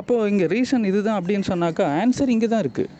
[0.00, 2.90] அப்போது இங்கே ரீசன் இதுதான் அப்படின்னு சொன்னாக்கா ஆன்சர் இங்கே தான் இருக்குது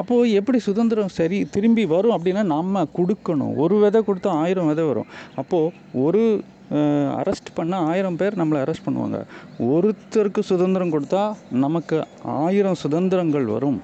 [0.00, 3.54] அப்போது எப்படி சுதந்திரம் சரி திரும்பி வரும் அப்படின்னா நம்ம கொடுக்கணும்.
[3.62, 5.08] ஒரு விதை கொடுத்தா ஆயிரம் விதை வரும்.
[5.40, 5.72] அப்போது
[6.06, 6.22] ஒரு
[6.70, 9.22] அரெஸ்ட் பண்ணால் ஆயிரம் பேர் நம்மளை அரெஸ்ட் பண்ணுவாங்க.
[9.58, 13.82] ஒருத்தருக்கு சுதந்திரம் கொடுத்தா நமக்கு ஆயிரம் சுதந்திரங்கள் வரும்.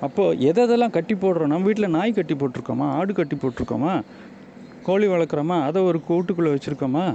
[0.00, 1.46] அப்போது எதை எதெல்லாம் கட்டி போடுறோம்?
[1.46, 2.88] நம்ம வீட்டில் நாய் கட்டி போட்டிருக்கோமா?
[2.90, 4.02] ஆடு கட்டி போட்டிருக்கோமா?
[4.82, 5.62] கோழி வளர்க்குறோமா?
[5.62, 7.14] அதை ஒரு கூட்டுக்குள்ளே வச்சுருக்கோமா?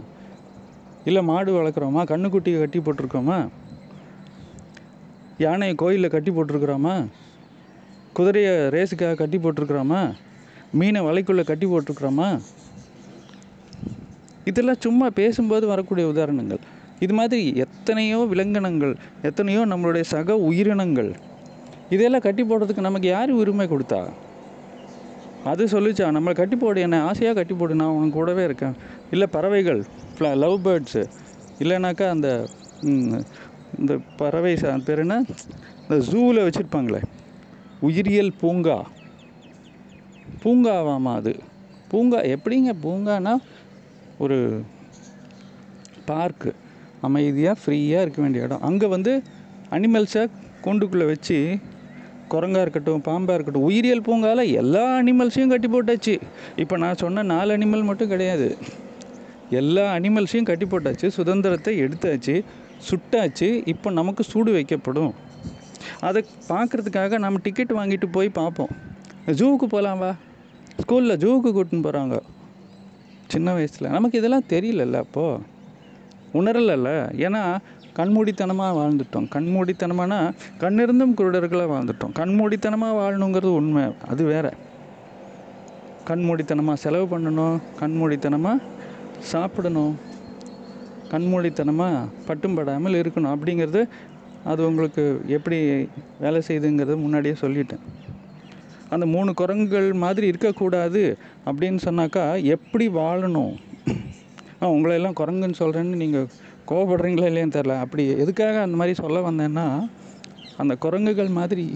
[1.05, 2.01] இல்லை மாடு வளர்க்குறோமா?
[2.03, 3.47] கண்ணுக்குட்டியை கட்டி போட்டிருக்கோமா?
[5.37, 7.07] யானையை கோயிலில் கட்டி போட்டிருக்கிறோமா?
[8.13, 10.13] குதிரையை ரேஸுக்காக கட்டி போட்டிருக்கிறோமா?
[10.71, 12.41] மீனை வலைக்குள்ளே கட்டி போட்டிருக்கிறோமா?
[14.45, 16.59] இதெல்லாம் சும்மா பேசும்போது வரக்கூடிய உதாரணங்கள்.
[16.99, 21.15] இது மாதிரி எத்தனையோ விலங்கினங்கள் எத்தனையோ நம்மளுடைய சக உயிரினங்கள்
[21.89, 24.09] இதெல்லாம் கட்டி போடுறதுக்கு நமக்கு யார் உரிமை கொடுத்தா?
[25.43, 28.73] அது சொல்லிச்சா நம்மளை கட்டி போடு என்னை ஆசையாக கட்டி போடு நான் உனக்கு கூடவே இருக்கேன்.
[29.11, 29.85] இல்லை பறவைகள்
[30.19, 31.05] லவ் பேர்ட்ஸு
[31.59, 32.47] இல்லைனாக்கா அந்த
[33.79, 35.23] இந்த பறவை ச- பேர் என்ன?
[35.89, 37.01] இந்த ஜூவில் வச்சுருப்பாங்களே.
[37.79, 38.87] உயிரியல் பூங்கா.
[40.43, 41.35] பூங்காவாமா அது.
[41.87, 43.35] பூங்கா எப்படிங்க பூங்கானா
[44.23, 44.37] ஒரு
[46.09, 46.51] பார்க்கு
[47.07, 48.63] அமைதியாக ஃப்ரீயாக இருக்க வேண்டிய இடம்.
[48.69, 49.11] அங்கே வந்து
[49.75, 50.23] அனிமல்ஸை
[50.65, 51.37] கூண்டுக்குள்ளே வச்சு
[52.33, 56.13] குரங்கா இருக்கட்டும் பாம்பாக இருக்கட்டும் உயிரியல் பூங்கால எல்லா அனிமல்ஸையும் கட்டி போட்டாச்சு.
[56.63, 58.47] இப்போ நான் சொன்ன நாலு அனிமல் மட்டும் கிடையாது.
[59.61, 62.35] எல்லா அனிமல்ஸையும் கட்டி போட்டாச்சு சுதந்திரத்தை எடுத்தாச்சு
[62.89, 65.11] சுட்டாச்சு இப்போ நமக்கு சூடு வைக்கப்படும்.
[66.07, 68.71] அதை பார்க்குறதுக்காக நம்ம டிக்கெட் வாங்கிட்டு போய் பார்ப்போம்.
[69.39, 70.11] ஜூவுக்கு போகலாம் வா.
[70.81, 72.17] ஸ்கூலில் ஜூவுக்கு கூட்டின்னு போகிறாங்க
[73.33, 73.93] சின்ன வயசில்.
[73.95, 75.43] நமக்கு இதெல்லாம் தெரியலல்ல அப்போது
[76.39, 76.89] உணரலைல்ல.
[77.25, 77.41] ஏன்னா
[77.99, 79.27] கண்மூடித்தனமாக வாழ்ந்துட்டோம்.
[79.35, 80.17] கண்மூடித்தனமானா
[80.59, 82.13] கண்ணிருந்தும் குருடர்களாக வாழ்ந்துட்டோம்.
[82.19, 83.83] கண்மூடித்தனமாக வாழணுங்கிறது உண்மை.
[84.07, 84.53] அது வேற.
[86.07, 87.57] கண்மூடித்தனமாக செலவு பண்ணணும்.
[87.79, 88.63] கண்மூடித்தனமாக
[89.31, 89.93] சாப்பிடணும்.
[91.11, 93.33] கண்மூடித்தனமாக பட்டும் படாமல் இருக்கணும்.
[93.35, 93.81] அப்படிங்கிறது
[94.43, 95.57] அது உங்களுக்கு எப்படி
[96.19, 97.83] வேலை செய்யுதுங்கிறது முன்னாடியே சொல்லிட்டேன்.
[98.91, 103.55] அந்த மூணு குரங்குகள் மாதிரி இருக்கக்கூடாது அப்படின்னு சொன்னாக்கா எப்படி வாழணும்?
[104.61, 106.27] ஆ உங்களையெல்லாம் குரங்குன்னு சொல்கிறேன்னு நீங்கள்
[106.67, 109.89] கோவப்படுறீங்களா இல்லையான்னு தெரில அப்படி எதுக்காக அந்த மாதிரி சொல்ல வந்தேன்னா
[110.57, 111.73] அந்த குரங்குகள் மாதிரி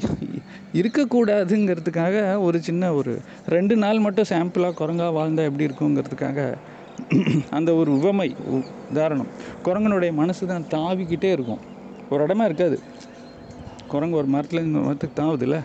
[0.74, 6.54] இருக்கக்கூடாதுங்கிறதுக்காக ஒரு சின்ன ஒரு ரெண்டு நாள் மட்டும் சாம்பிளாக குரங்காக வாழ்ந்தால் எப்படி இருக்குங்கிறதுக்காக
[7.50, 9.28] அந்த ஒரு உவமை உ- உதாரணம்.
[9.64, 11.60] குரங்கனுடைய மனசு தான் தாவிக்கிட்டே இருக்கும்.
[12.10, 12.80] ஒரு இடமா இருக்காது.
[13.88, 15.64] குரங்கு ஒரு மரத்துலேருந்து மரத்துக்கு தாவுதுல்ல.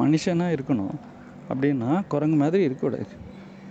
[0.00, 0.96] மனுஷனாக இருக்கணும்
[1.50, 3.12] அப்படின்னா குரங்கு மாதிரி இருக்கக்கூடாது.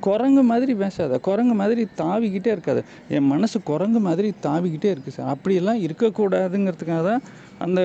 [0.05, 2.81] குரங்கு மாதிரி பேசாத குரங்கு மாதிரி தாவிக்கிட்டே இருக்காது.
[3.15, 5.31] என் மனசு குரங்கு மாதிரி தாவிக்கிட்டே இருக்குது சார்.
[5.33, 7.23] அப்படியெல்லாம் இருக்கக்கூடாதுங்கிறதுக்காக தான்
[7.65, 7.81] அந்த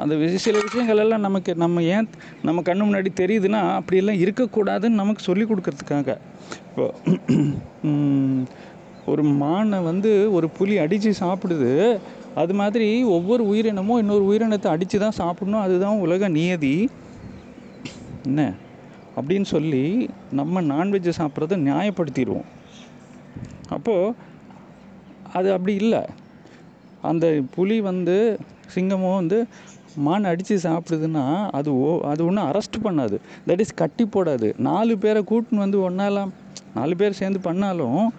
[0.00, 2.08] அந்த சில விஷயங்கள் எல்லாம் நமக்கு நம்ம ஏன்
[2.48, 6.16] நம்ம கண்ணு முன்னாடி தெரியுதுன்னா அப்படியெல்லாம் இருக்கக்கூடாதுன்னு நமக்கு சொல்லி கொடுக்கறதுக்காக.
[6.68, 6.86] இப்போ
[9.12, 11.72] ஒரு மானை வந்து ஒரு புலி அடித்து சாப்பிடுது.
[12.40, 15.64] அது மாதிரி ஒவ்வொரு உயிரினமும் இன்னொரு உயிரினத்தை அடித்து தான் சாப்பிடணும்.
[15.66, 16.74] அதுதான் உலக நியதி.
[18.24, 18.52] என்ன?
[19.16, 22.48] அப்படின்னு சொல்லி நம்ம நான்வெஜ்ஜை சாப்பிட்றத நியாயப்படுத்திடுவோம்.
[23.68, 24.14] அப்போது
[25.32, 26.02] அது அப்படி இல்லை.
[27.02, 28.38] அந்த புலி வந்து
[28.74, 29.46] சிங்கமும் வந்து
[29.96, 33.18] மான் அடித்து சாப்பிடுதுன்னா அது ஓ அது ஒன்றும் அரெஸ்ட் பண்ணாது.
[33.46, 34.58] தட் இஸ் கட்டி போடாது.
[34.58, 36.28] நாலு பேரை கூட்டின்னு வந்து ஒன்றாலாம்
[36.74, 38.12] நாலு பேர் சேர்ந்து பண்ணாலும்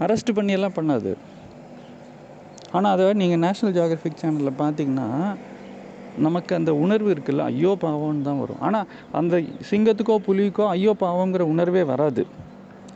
[0.00, 1.14] அரெஸ்ட் பண்ணியெல்லாம் பண்ணாது.
[2.72, 5.36] ஆனால் அதை நீங்கள் நேஷ்னல் ஜியாகிரபிக் சேனலில் பார்த்தீங்கன்னா
[6.18, 8.60] நமக்கு அந்த உணர்வு இருக்குல்ல ஐயோ பாவம்னு தான் வரும்.
[8.60, 12.26] ஆனால் அந்த சிங்கத்துக்கோ புலிக்கோ ஐயோ பாவங்கிற உணர்வே வராது.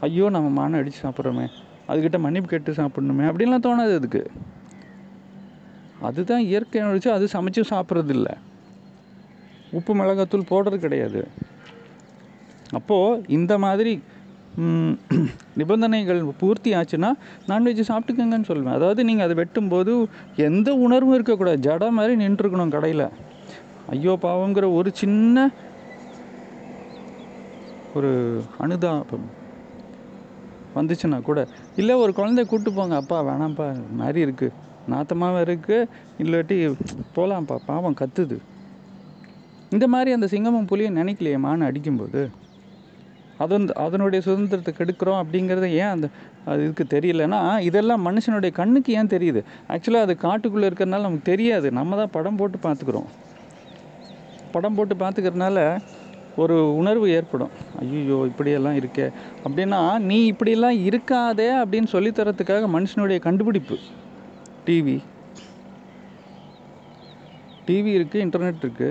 [0.00, 1.46] ஐயோ நம்ம மானை அடித்து சாப்பிட்றோமே
[1.88, 4.22] அதுக்கிட்ட மன்னிப்பு கேட்டு சாப்பிடணுமே அப்படின்லாம் தோணாது அதுக்கு.
[6.08, 8.34] அதுதான் இயற்கை வச்சு அது சமைச்சு சாப்பிட்றது இல்லை
[9.70, 11.28] உப்பு மிளகாத்தூள் போடுறது கிடையாது.
[12.70, 14.02] அப்போது இந்த மாதிரி
[15.60, 17.10] நிபந்தனைகள் பூர்த்தி ஆச்சுன்னா
[17.50, 18.76] நான்வெஜ் சாப்பிட்டுக்கங்கன்னு சொல்லுவேன்.
[18.78, 19.92] அதாவது நீங்கள் அதை வெட்டும்போது
[20.48, 21.60] எந்த உணர்வும் இருக்கக்கூடாது.
[21.68, 23.06] ஜட மாதிரி நின்றுருக்கணும் கடையில்.
[23.94, 25.46] ஐயோ பாவங்கிற ஒரு சின்ன
[27.98, 28.10] ஒரு
[28.64, 29.28] அனுதாபம்
[30.78, 31.40] வந்துச்சுன்னா கூட
[31.80, 32.96] இல்லை ஒரு குழந்தைய கூப்பிட்டு போங்க.
[33.02, 34.56] அப்பா வேணாம்ப்பா இது மாதிரி இருக்குது
[34.92, 35.88] நாத்தமாகவும் இருக்குது
[36.22, 36.56] இல்லாட்டி
[37.16, 38.36] போகலாம்ப்பா பாவம் கத்துது.
[39.74, 42.20] இந்த மாதிரி அந்த சிங்கமும் புலியும் நினைக்கலையே மான் அடிக்கும்போது
[43.42, 46.06] அது வந்து அதனுடைய சுதந்திரத்தை கெடுக்கிறோம் அப்படிங்கிறத ஏன் அந்த
[46.50, 49.40] அது இதுக்கு தெரியலன்னா இதெல்லாம் மனுஷனுடைய கண்ணுக்கு ஏன் தெரியுது?
[49.74, 51.70] ஆக்சுவலாக அது காட்டுக்குள்ளே இருக்கிறதுனால நமக்கு தெரியாது.
[51.78, 53.08] நம்ம தான் படம் போட்டு பார்த்துக்குறோம்.
[54.54, 55.58] படம் போட்டு பார்த்துக்கிறதுனால
[56.42, 57.52] ஒரு உணர்வு ஏற்படும்.
[57.82, 59.06] ஐயோ இப்படியெல்லாம் இருக்கே.
[59.44, 63.78] அப்படின்னா நீ இப்படியெல்லாம் இருக்காதே அப்படின்னு சொல்லித்தரத்துக்காக மனுஷனுடைய கண்டுபிடிப்பு.
[64.66, 64.96] டிவி
[67.68, 68.90] டிவி இருக்குது இன்டர்நெட் இருக்குது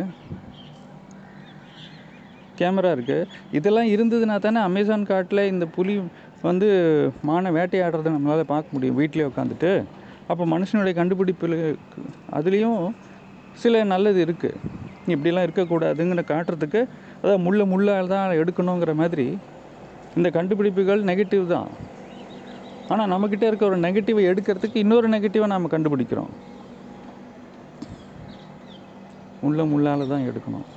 [2.61, 5.95] கேமரா இருக்குது இதெல்லாம் இருந்ததுன்னா தானே அமேசான் காட்டில் இந்த புலி
[6.47, 6.67] வந்து
[7.29, 8.97] மானை வேட்டையாடுறதை நம்மளால் பார்க்க முடியும்.
[9.01, 9.71] வீட்டிலே உட்காந்துட்டு
[10.31, 11.57] அப்போ மனுஷனுடைய கண்டுபிடிப்பில்
[12.37, 12.81] அதுலேயும்
[13.63, 14.59] சில நல்லது இருக்குது
[15.13, 16.81] இப்படிலாம் இருக்கக்கூடாதுங்கிற காட்டுறதுக்கு
[17.19, 19.27] அதாவது முள்ள முள்ளால் தான் எடுக்கணுங்கிற மாதிரி
[20.17, 21.69] இந்த கண்டுபிடிப்புகள் நெகட்டிவ் தான்.
[22.93, 26.31] ஆனால் நம்மக்கிட்ட இருக்க ஒரு நெகட்டிவை எடுக்கிறதுக்கு இன்னொரு நெகட்டிவை நாம் கண்டுபிடிக்கிறோம்.
[29.43, 30.67] முள்ள முள்ளால் தான் எடுக்கணும்.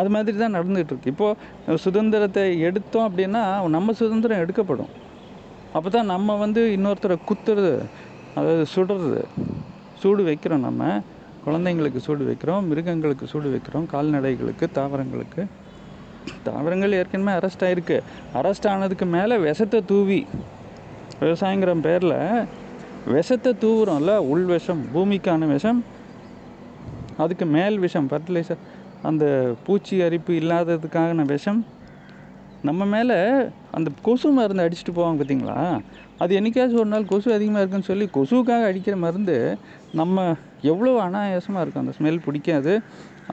[0.00, 1.10] அது மாதிரி தான் நடந்துகிட்ருக்கு.
[1.14, 3.42] இப்போது சுதந்திரத்தை எடுத்தோம் அப்படின்னா
[3.76, 4.92] நம்ம சுதந்திரம் எடுக்கப்படும்.
[5.76, 7.74] அப்போ தான் நம்ம வந்து இன்னொருத்தரை குத்துறது
[8.38, 9.20] அதாவது சுடுறது
[10.02, 10.82] சூடு வைக்கிறோம் நம்ம.
[11.46, 15.42] குழந்தைங்களுக்கு சூடு வைக்கிறோம் மிருகங்களுக்கு சூடு வைக்கிறோம் கால்நடைகளுக்கு தாவரங்களுக்கு.
[16.46, 17.96] தாவரங்கள் ஏற்கனவே அரெஸ்ட் ஆகிருக்கு
[18.38, 20.20] அரெஸ்ட் ஆனதுக்கு மேலே விஷத்தை தூவி
[21.24, 22.18] விவசாயங்கிற பேரில்
[23.14, 25.80] விஷத்தை தூவுறோம்ல உள் விஷம் பூமிக்கான விஷம்
[27.22, 28.62] அதுக்கு மேல் விஷம் ஃபர்டிலைசர்
[29.08, 29.24] அந்த
[29.66, 31.60] பூச்சி அரிப்பு இல்லாததுக்கான விஷம்
[32.68, 33.16] நம்ம மேலே
[33.76, 35.58] அந்த கொசு மருந்து அடிச்சுட்டு போவாங்க பார்த்தீங்களா
[36.22, 39.36] அது என்னைக்காச்சும் ஒரு நாள் கொசு அதிகமாக இருக்குன்னு சொல்லி கொசுவுக்காக அடிக்கிற மருந்து
[40.00, 40.22] நம்ம
[40.72, 41.82] எவ்வளோ அனாயாசமாக இருக்கும்.
[41.84, 42.72] அந்த ஸ்மெல் பிடிக்காது.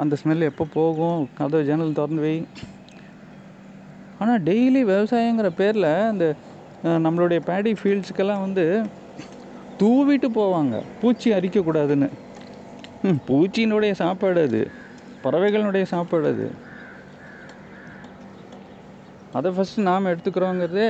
[0.01, 1.21] அந்த ஸ்மெல் எப்போ போகும்?
[1.39, 2.35] கதவு ஜன்னல் திறந்து வை.
[4.21, 6.25] ஆனால் டெய்லி விவசாயங்கிற பேரில் அந்த
[7.05, 8.65] நம்மளுடைய பேடி ஃபீல்ட்ஸுக்கெல்லாம் வந்து
[9.81, 10.75] தூவிட்டு போவாங்க.
[11.01, 12.09] பூச்சி அரிக்கக்கூடாதுன்னு.
[13.07, 14.61] ம் பூச்சியினுடைய சாப்பாடு அது.
[15.23, 16.47] பறவைகளினுடைய சாப்பாடு அது.
[19.37, 20.87] அதை ஃபஸ்ட்டு நாம் எடுத்துக்கிறோங்கிறதே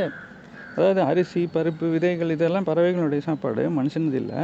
[0.76, 4.40] அதாவது அரிசி பருப்பு விதைகள் இதெல்லாம் பறவைகளுடைய சாப்பாடு மனுஷனது இல்லை.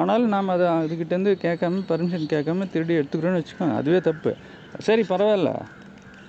[0.00, 4.32] ஆனாலும் நாம் அதை அதுக்கிட்டேருந்து கேட்காம பர்மிஷன் கேட்காம திருடி எடுத்துக்கிறோன்னு வச்சுக்கோங்க அதுவே தப்பு.
[4.86, 5.52] சரி பரவாயில்ல.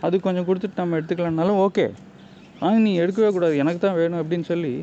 [0.05, 1.85] அது கொஞ்சம் கொடுத்துட்டு நம்ம எடுத்துக்கலாம்னாலும் ஓகே.
[2.61, 3.55] ஆனால் நீ எடுக்கவே கூடாது.
[3.63, 4.73] எனக்கு தான் வேணும் அப்படின்னு சொல்லி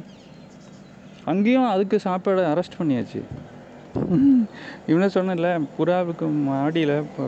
[1.33, 3.21] அங்கேயும் அதுக்கு சாப்பாடை அரெஸ்ட் பண்ணியாச்சு.
[4.91, 7.25] இவனே சொன்னேன்ல புறாவுக்கு மாடியில் இப்போ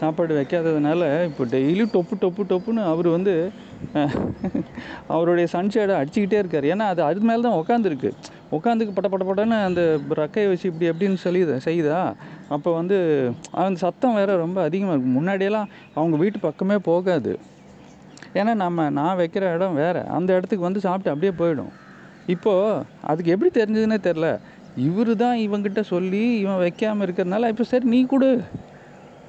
[0.00, 3.34] சாப்பாடு வைக்காததுனால இப்போ டெய்லி டொப்பு டொப்பு டொப்புன்னு அவர் வந்து
[5.14, 6.66] அவருடைய சன்ஷேடை அடிச்சுக்கிட்டே இருக்கார்.
[6.72, 8.10] ஏன்னா அது அது மேலே தான் உட்காந்துருக்கு
[8.56, 9.82] உட்காந்துக்கு பட்ட பட்ட பட்டன்னு அந்த
[10.20, 12.00] ரக்கையை வச்சு இப்படி எப்படின்னு சொல்லி செய்யுதா
[12.54, 12.96] அப்போ வந்து
[13.64, 17.34] அந்த சத்தம் வேறு ரொம்ப அதிகமாக இருக்கும் முன்னாடியெல்லாம் அவங்க வீட்டு பக்கமே போகாது.
[18.40, 20.02] ஏன்னா நம்ம நான் வைக்கிற இடம் வேறு.
[20.16, 21.72] அந்த இடத்துக்கு வந்து சாப்பிட்டு அப்படியே போயிடும்.
[22.34, 24.26] இப்போது அதுக்கு எப்படி தெரிஞ்சதுன்னே தெரில
[24.88, 28.30] இவர் தான் இவங்கிட்ட சொல்லி இவன் வைக்காமல் இருக்கிறதுனால இப்போ சரி நீ கொடு.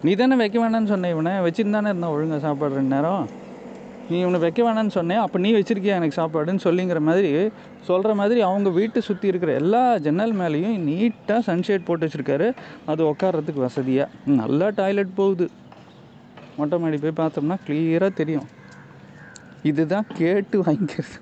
[0.06, 1.32] நீ தானே வைக்க வேணாம்னு சொன்ன இவனை?
[1.46, 3.26] வச்சுருந்தானே இருந்தான் ஒழுங்காக சாப்பாடு ரெண்டு நேரம்?
[4.10, 7.52] நீ இவனை வைக்க வேணாம்னு சொன்னேன் அப்போ நீ வச்சிருக்கியா எனக்கு சாப்பாடுன்னு சொல்லிங்கிற மாதிரி
[7.90, 12.48] சொல்கிற மாதிரி அவங்க வீட்டை சுற்றி இருக்கிற எல்லா ஜன்னல் மேலேயும் நீட்டாக சன்ஷேட் போட்டு வச்சுருக்காரு.
[12.86, 14.10] அது உட்காறதுக்கு வசதியாக
[14.40, 15.48] நல்லா டாய்லெட் போகுது.
[16.58, 18.48] மொட்டை மாடி போய் பார்த்தோம்னா கிளியராக தெரியும்.
[19.64, 21.18] இதுதான் கேட்டு வாங்கிக்கிறது.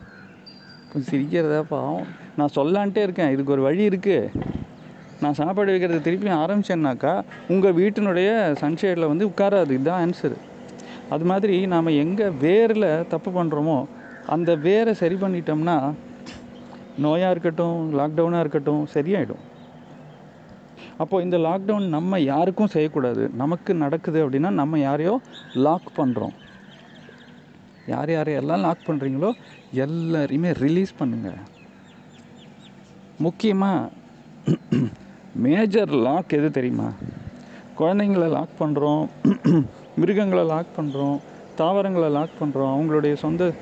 [0.84, 2.06] இப்போ சிரிக்கிறதா பாவம்.
[2.38, 3.32] நான் சொல்லான்ட்டே இருக்கேன்.
[3.32, 4.32] இதுக்கு ஒரு வழி இருக்குது
[5.24, 7.14] நான் சாப்பாடு வைக்கிறத திருப்பி ஆரம்பிச்சேன்னாக்கா
[7.54, 8.30] உங்கள் வீட்டினுடைய
[8.62, 9.72] சன்ஷேடில் வந்து உட்காராது.
[9.78, 10.38] இதுதான் ஆன்சரு
[11.14, 13.78] அது மாதிரி நாம் எங்கே வேரில் தப்பு பண்ணுறோமோ
[14.36, 15.78] அந்த வேரை சரி பண்ணிட்டோம்னா
[17.06, 19.44] நோயாக இருக்கட்டும் லாக்டவுனாக இருக்கட்டும் சரியாயிடும்.
[21.02, 23.24] அப்போது இந்த லாக்டவுன் நம்ம யாருக்கும் செய்யக்கூடாது.
[23.42, 25.14] நமக்கு நடக்குது அப்படின்னா நம்ம யாரையோ
[25.66, 26.36] லாக் பண்ணுறோம்
[27.94, 29.30] யார் யாரையெல்லாம் லாக் பண்ணுறீங்களோ
[29.86, 31.40] எல்லாரையுமே ரிலீஸ் பண்ணுங்கள்
[33.26, 33.88] முக்கியமாக
[35.36, 36.88] மேஜர் லாக் எது தெரியுமா?
[37.80, 39.04] குழந்தைங்கள லாக் பண்ணுறோம்
[39.96, 41.18] மிருகங்களை லாக் பண்ணுறோம்
[41.56, 43.54] தாவரங்களை லாக் பண்ணுறோம் அவங்களுடைய சொந்த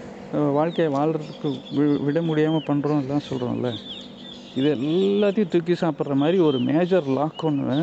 [0.58, 3.71] வாழ்க்கையை வாழ்கிறதுக்கு வி விட முடியாமல் பண்ணுறோம் எல்லாம் சொல்கிறோம்ல
[4.56, 7.77] இது எல்லாத்தையும் தூக்கி சாப்பிட்ற மாதிரி ஒரு மேஜர் லாக் ஒன்று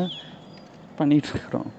[0.99, 1.69] பண்ணிகிட்ருக்குறோம்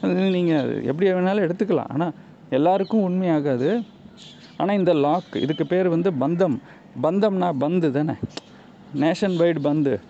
[0.00, 1.90] அது நீங்கள் எப்படி வேணாலும் எடுத்துக்கலாம்.
[1.94, 2.14] ஆனால்
[2.50, 3.82] எல்லாருக்கும் உண்மையாகாது.
[4.56, 6.56] ஆனால் இந்த லாக் இதுக்கு பேர் வந்து பந்தம்.
[7.02, 8.14] பந்தம்னா பந்து தானே?
[9.02, 10.00] நேஷன் வைடு பந்து.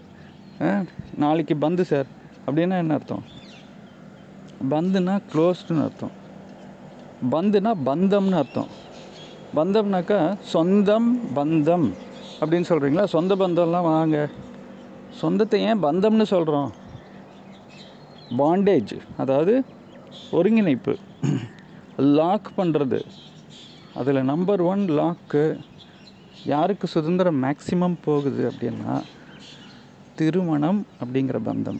[1.17, 2.07] நாளைக்கு பந்து சார்.
[2.47, 3.23] அப்படின்னா என்ன அர்த்தம்?
[4.71, 6.11] பந்துனா க்ளோஸ்டுன்னு அர்த்தம்.
[7.31, 8.67] பந்துனா பந்தம்னு அர்த்தம்.
[9.57, 11.87] பந்தம்னாக்கா சொந்தம் பந்தம்.
[12.41, 14.29] அப்படின்னு சொல்கிறீங்களா சொந்த பந்தம்லாம் வாங்க.
[15.11, 16.73] சொந்தத்தை ஏன் பந்தம்னு சொல்கிறோம்
[18.39, 19.65] பாண்டேஜ் அதாவது
[20.31, 20.97] ஒருங்கிணைப்பு.
[21.97, 23.01] லாக் பண்ணுறது
[23.95, 25.43] அதில் நம்பர் ஒன் லாக்கு
[26.45, 29.03] யாருக்கு சுதந்திரம் மேக்சிமம் போகுது அப்படின்னா
[30.21, 31.79] திருமணம் அப்படிங்கிற பந்தம்.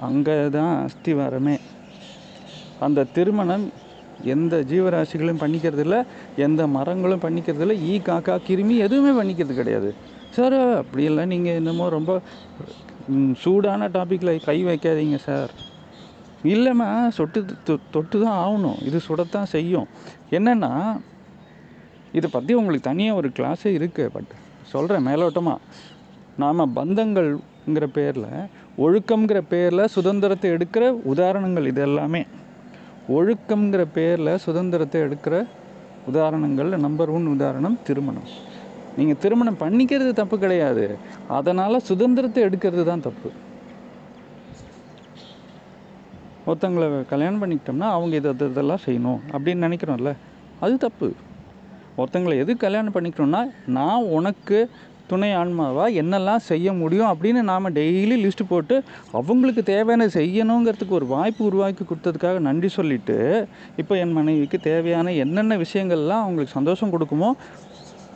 [0.00, 1.58] அங்கே தான் அஸ்திவாரமே.
[2.80, 3.72] அந்த திருமணம்
[4.22, 6.02] எந்த ஜீவராசிகளும் பண்ணிக்கிறது இல்லை
[6.36, 9.94] எந்த மரங்களும் பண்ணிக்கிறது இல்லை ஈ காக்கா கிருமி எதுவுமே பண்ணிக்கிறது கிடையாது.
[10.30, 12.20] சார் அப்படியெல்லாம் நீங்கள் என்னமோ ரொம்ப
[13.36, 15.50] சூடான டாப்பிக்கில் கை வைக்காதீங்க சார்.
[16.42, 18.82] இல்லைம்மா சொட்டு தொ- தொட்டு தான் ஆகணும்.
[18.82, 19.88] இது சுடத்தான் செய்யும்.
[20.30, 21.00] என்னென்னா
[22.12, 25.56] இதை பற்றி உங்களுக்கு தனியாக ஒரு கிளாஸே இருக்குது பட் சொல்கிறேன் மேலோட்டமாக
[26.36, 28.24] நாம் பந்தங்கள்ங்கிற பேரில்
[28.78, 32.26] ஒழுக்கம்ங்கிற பேரில் சுதந்திரத்தை எடுக்கிற உதாரணங்கள் இது எல்லாமே.
[33.08, 35.46] ஒழுக்கம்ங்கிற பேரில் சுதந்திரத்தை எடுக்கிற
[36.12, 38.52] உதாரணங்களில் நம்பர் ஒன் உதாரணம் திருமணம்.
[38.96, 40.96] நீங்கள் திருமணம் பண்ணிக்கிறது தப்பு கிடையாது.
[41.28, 43.30] அதனால் சுதந்திரத்தை எடுக்கிறது தான் தப்பு.
[46.46, 50.12] ஒருத்தங்களை கல்யாணம் பண்ணிக்கிட்டோம்னா அவங்க இதை இதை- இதெல்லாம் செய்யணும் அப்படின்னு நினைக்கிறோம்ல.
[50.60, 51.12] அது தப்பு.
[51.96, 54.58] ஒருத்தங்களை எது கல்யாணம் பண்ணிக்கிறோன்னா நான் உனக்கு
[55.06, 58.76] துணை ஆன்மாவா என்னெல்லாம் செய்ய முடியும் அப்படின்னு நாம் டெய்லி லிஸ்ட்டு போட்டு
[59.12, 63.16] அவங்களுக்கு தேவையான செய்யணுங்கிறதுக்கு ஒரு வாய்ப்பு உருவாக்கி கொடுத்ததுக்காக நன்றி சொல்லிட்டு
[63.76, 67.30] இப்போ என் மனைவிக்கு தேவையான என்னென்ன விஷயங்கள்லாம் அவங்களுக்கு சந்தோஷம் கொடுக்குமோ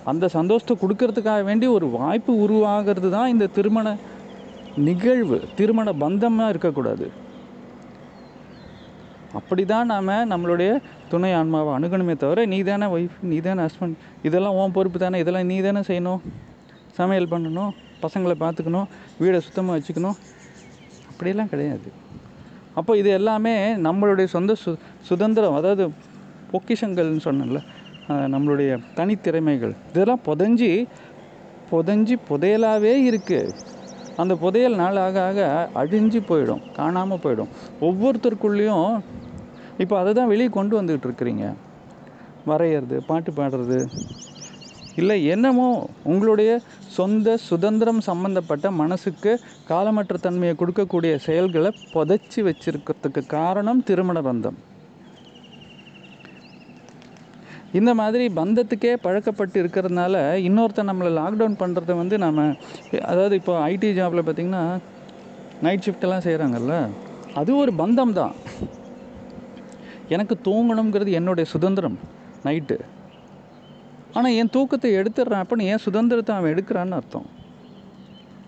[0.05, 3.97] அந்த சந்தோஷத்தை கொடுக்கறதுக்காக வேண்டி ஒரு வாய்ப்பு உருவாகிறது தான் இந்த திருமண
[4.89, 7.07] நிகழ்வு திருமண பந்தமாக இருக்கக்கூடாது.
[9.39, 10.71] அப்படி தான் நாம் நம்மளுடைய
[11.11, 13.97] துணை ஆன்மாவை அணுகணுமே தவிர நீ தானே ஒய்ஃப் நீ தானே ஹஸ்பண்ட்
[14.29, 16.21] இதெல்லாம் உன் பொறுப்பு தானே இதெல்லாம் நீ தானே செய்யணும்.
[16.99, 17.73] சமையல் பண்ணணும்
[18.05, 18.89] பசங்களை பார்த்துக்கணும்
[19.23, 20.17] வீடை சுத்தமாக வச்சுக்கணும்.
[21.11, 21.89] அப்படியெல்லாம் கிடையாது.
[22.79, 23.55] அப்போ இது எல்லாமே
[23.87, 24.73] நம்மளுடைய சொந்த சு
[25.09, 25.85] சுதந்திரம் அதாவது
[26.53, 27.61] பொக்கிஷங்கள்னு சொன்னேன்ல
[28.35, 29.75] நம்மளுடைய தனித்திறமைகள்.
[29.93, 30.73] இதெல்லாம் புதஞ்சி
[31.71, 33.55] புதஞ்சி புதையலாகவே இருக்குது
[34.23, 35.41] அந்த புதையல் நாள் ஆக ஆக
[35.81, 37.51] அழிஞ்சு போயிடும் காணாமல் போயிடும்.
[37.89, 38.87] ஒவ்வொருத்தருக்குள்ளேயும்
[39.83, 41.45] இப்போ அதை தான் வெளியே கொண்டு வந்துக்கிட்டு இருக்கிறீங்க
[42.51, 43.79] வரைகிறது பாட்டு பாடுறது.
[45.01, 45.67] இல்லை என்னமோ
[46.13, 46.51] உங்களுடைய
[46.97, 49.33] சொந்த சுதந்திரம் சம்பந்தப்பட்ட மனசுக்கு
[49.69, 54.59] காலமற்ற தன்மையை கொடுக்கக்கூடிய செயல்களை புதைச்சி வச்சிருக்கிறதுக்கு காரணம் திருமண பந்தம்.
[57.79, 60.15] இந்த மாதிரி பந்தத்துக்கே பழக்கப்பட்டு இருக்கிறதுனால
[60.49, 62.47] இன்னொருத்தன் நம்மளை லாக்டவுன் பண்ணுறத வந்து நம்ம
[63.11, 64.65] அதாவது இப்போ ஐடி ஜாபில் பார்த்திங்கன்னா
[65.67, 66.75] நைட் ஷிஃப்டெல்லாம் செய்கிறாங்கல்ல
[67.41, 68.35] அது ஒரு பந்தம் தான்.
[70.09, 71.99] எனக்கு தூங்கணுங்கிறது என்னுடைய சுதந்திரம்
[72.45, 72.77] நைட்டு
[74.15, 77.27] ஆனால் என் தூக்கத்தை எடுத்துடுறான் அப்படின்னு என் சுதந்திரத்தை அவன் எடுக்கிறான்னு அர்த்தம்.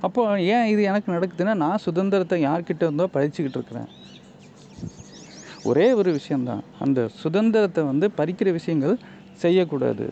[0.01, 3.89] அப்போ ஏன் இது எனக்கு நடக்குதுன்னா நான் சுதந்திரத்தை யார்கிட்ட இருந்தோ பறிச்சுக்கிட்டு இருக்கிறேன்.
[5.63, 8.95] ஒரே ஒரு விஷயந்தான் அந்த சுதந்திரத்தை வந்து பறிக்கிற விஷயங்கள்
[9.37, 10.07] செய்யக்கூடாது.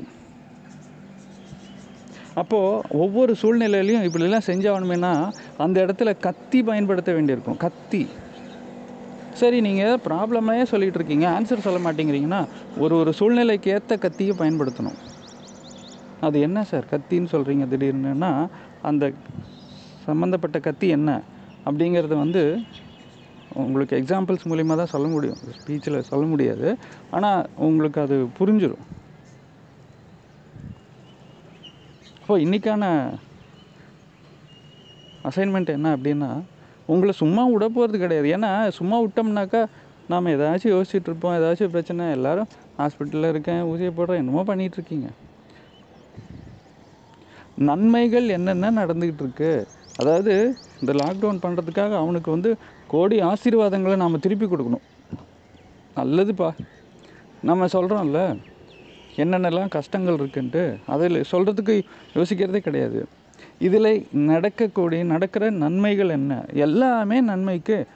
[2.34, 5.12] அப்போது ஒவ்வொரு சூழ்நிலையிலையும் இப்படிலாம் செஞ்சாகணுமேனா
[5.64, 7.56] அந்த இடத்துல கத்தி பயன்படுத்த வேண்டியிருக்கும்.
[7.56, 8.02] கத்தி.
[9.40, 12.40] சரி நீங்கள் ப்ராப்ளமே சொல்லிகிட்டு இருக்கீங்க ஆன்சர் சொல்ல மாட்டேங்கிறீங்கன்னா
[12.83, 14.98] ஒரு ஒரு சூழ்நிலைக்கு ஏற்ற கத்தியை பயன்படுத்தணும்.
[16.27, 16.87] அது என்ன சார்?
[16.92, 18.31] கத்தின்னு சொல்கிறீங்க திடீர்னுன்னா
[18.90, 19.05] அந்த
[20.07, 21.11] சம்மந்தப்பட்ட கத்தி என்ன?
[21.66, 22.42] அப்படிங்கிறத வந்து
[23.62, 25.40] உங்களுக்கு எக்ஸாம்பிள்ஸ் மூலிமா தான் சொல்ல முடியும்.
[25.59, 26.68] ஸ்பீச்சில் சொல்ல முடியாது.
[27.16, 28.87] ஆனால் உங்களுக்கு அது புரிஞ்சிடும்
[32.20, 32.85] இப்போ இன்றைக்கான
[35.29, 36.31] அசைன்மெண்ட் என்ன அப்படின்னா
[36.92, 38.29] உங்களை சும்மா விட போகிறது கிடையாது.
[38.37, 39.62] ஏன்னா சும்மா விட்டோம்னாக்கா
[40.12, 41.35] நாம் ஏதாச்சும் யோசிச்சுட்டு இருப்போம்.
[41.38, 42.05] ஏதாச்சும் பிரச்சனை.
[42.18, 45.09] எல்லாரும் ஹாஸ்பிட்டலில் இருக்கேன் ஊசியை போடுறேன் என்னமோ பண்ணிகிட்ருக்கீங்க
[47.68, 49.53] நன்மைகள் என்னென்ன நடந்துக்கிட்டு இருக்கு?
[50.01, 50.35] அதாவது
[50.81, 52.51] இந்த லாக்டவுன் பண்ணுறதுக்காக அவனுக்கு வந்து
[52.92, 54.85] கோடி ஆசீர்வாதங்களை நாம் திருப்பி கொடுக்கணும்.
[56.01, 56.51] நல்லதுப்பா.
[57.48, 58.20] நம்ம சொல்கிறோம்ல
[59.22, 60.62] என்னென்னலாம் கஷ்டங்கள் இருக்குன்ட்டு
[60.94, 61.74] அதில் சொல்கிறதுக்கு
[62.16, 63.01] யோசிக்கிறதே கிடையாது.
[63.66, 66.33] இதில் நடக்கக்கூடிய நடக்கிற நன்மைகள் என்ன?
[66.66, 67.87] எல்லாமே நன்மைக்கு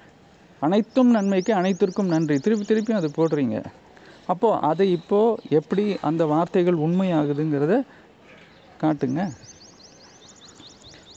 [0.61, 2.39] அனைத்தும் நன்மைக்கு அனைத்திற்கும் நன்றி.
[2.39, 3.57] திருப்பி திருப்பி அதை போடுறீங்க.
[4.27, 7.77] அப்போது அதை இப்போது எப்படி அந்த வார்த்தைகள் உண்மையாகுதுங்கிறத
[8.83, 9.23] காட்டுங்க.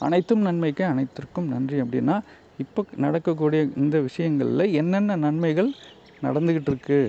[0.06, 2.16] அனைத்தும் நன்மைக்கு அனைத்திற்கும் நன்றி அப்படின்னா
[2.58, 5.70] இப்போ நடக்கக்கூடிய இந்த விஷயங்களில் என்னென்ன நன்மைகள்
[6.22, 7.00] நடந்துக்கிட்டு இருக்கு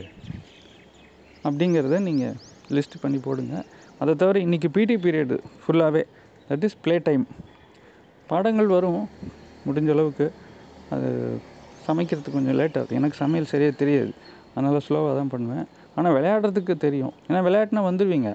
[1.44, 2.38] அப்படிங்கிறத நீங்கள்
[2.76, 3.56] லிஸ்ட் பண்ணி போடுங்க.
[4.00, 6.04] அதை தவிர இன்றைக்கி பிடி பீரியடு ஃபுல்லாகவே
[6.50, 7.24] தட் இஸ் ப்ளே டைம்
[8.32, 9.02] பாடங்கள் வரும்
[9.68, 10.28] முடிஞ்ச அளவுக்கு.
[10.96, 11.08] அது
[11.88, 12.96] சமைக்கிறதுக்கு கொஞ்சம் லேட் ஆகுது.
[13.00, 14.12] எனக்கு சமையல் சரியாக தெரியாது.
[14.54, 15.66] அதனால் ஸ்லோவாக தான் பண்ணுவேன்.
[15.98, 17.14] ஆனால் விளையாடுறதுக்கு தெரியும்.
[17.28, 18.32] ஏன்னா விளையாட்டுனா வந்துடுவீங்க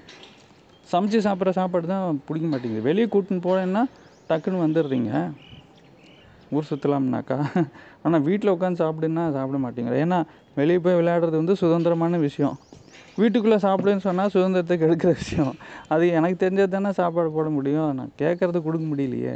[0.91, 2.87] சமைச்சு சாப்பிட்ற சாப்பாடு தான் பிடிக்க மாட்டேங்குது.
[2.89, 3.83] வெளியே கூட்டின்னு போனேன்னா
[4.29, 5.11] டக்குன்னு வந்துடுறீங்க.
[6.55, 7.37] ஊர் சுற்றலாம்னாக்கா
[8.05, 10.01] ஆனால் வீட்டில் உட்காந்து சாப்பிடுன்னா சாப்பிட மாட்டேங்கிறேன்.
[10.05, 10.19] ஏன்னா
[10.59, 12.57] வெளியே போய் விளையாடுறது வந்து சுதந்திரமான விஷயம்.
[13.21, 15.55] வீட்டுக்குள்ளே சாப்பிடுன்னு சொன்னால் சுதந்திரத்தை கெடுக்கிற விஷயம்.
[15.93, 17.91] அது எனக்கு தெரிஞ்சது தானே சாப்பாடு போட முடியும்.
[17.99, 19.35] நான் கேட்குறது கொடுக்க முடியலையே.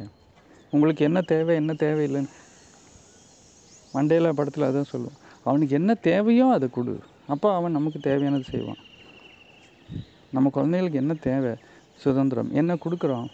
[0.76, 2.34] உங்களுக்கு என்ன தேவை என்ன தேவையில்லைன்னு.
[3.96, 6.96] மண்டேல படத்தில் அதான் சொல்லுவோம் அவனுக்கு என்ன தேவையோ அதை கொடு.
[7.34, 8.82] அப்போ அவன் நமக்கு தேவையானது செய்வான்.
[10.36, 11.54] நம்ம குழந்தைகளுக்கு என்ன தேவை?
[12.04, 12.50] சுதந்திரம்.
[12.62, 13.30] என்ன கொடுக்குறோம்?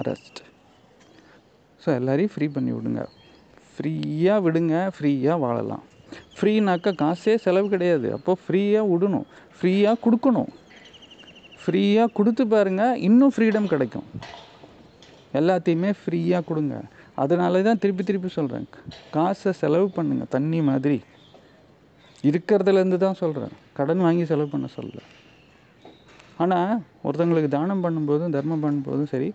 [0.00, 0.40] அரெஸ்ட்
[1.82, 3.02] ஸோ எல்லாரையும் ஃப்ரீ பண்ணி விடுங்க.
[3.74, 4.74] ஃப்ரீயாக விடுங்க.
[4.96, 5.84] ஃப்ரீயாக வாழலாம்.
[6.38, 8.08] ஃப்ரீனாக்கா காசே செலவு கிடையாது.
[8.16, 9.26] அப்போ ஃப்ரீயாக விடணும்.
[9.58, 10.50] ஃப்ரீயாக கொடுக்கணும்.
[11.62, 14.06] ஃப்ரீயாக கொடுத்து பாருங்கள் இன்னும் ஃப்ரீடம் கிடைக்கும்.
[15.38, 16.76] எல்லாத்தையுமே ஃப்ரீயாக கொடுங்க.
[17.22, 18.66] அதனால தான் திருப்பி திருப்பி சொல்கிறேன்
[19.14, 20.98] காசை செலவு பண்ணுங்கள் தண்ணி மாதிரி.
[22.28, 25.02] இருக்கிறதுலேருந்து தான் சொல்கிறேன் கடன் வாங்கி செலவு பண்ண சொல்லலை.
[26.44, 26.72] ஆனால்
[27.06, 29.28] ஒருத்தங்களுக்கு தானம் பண்ணும்போதும் தர்மம் பண்ணும்போதும் சரி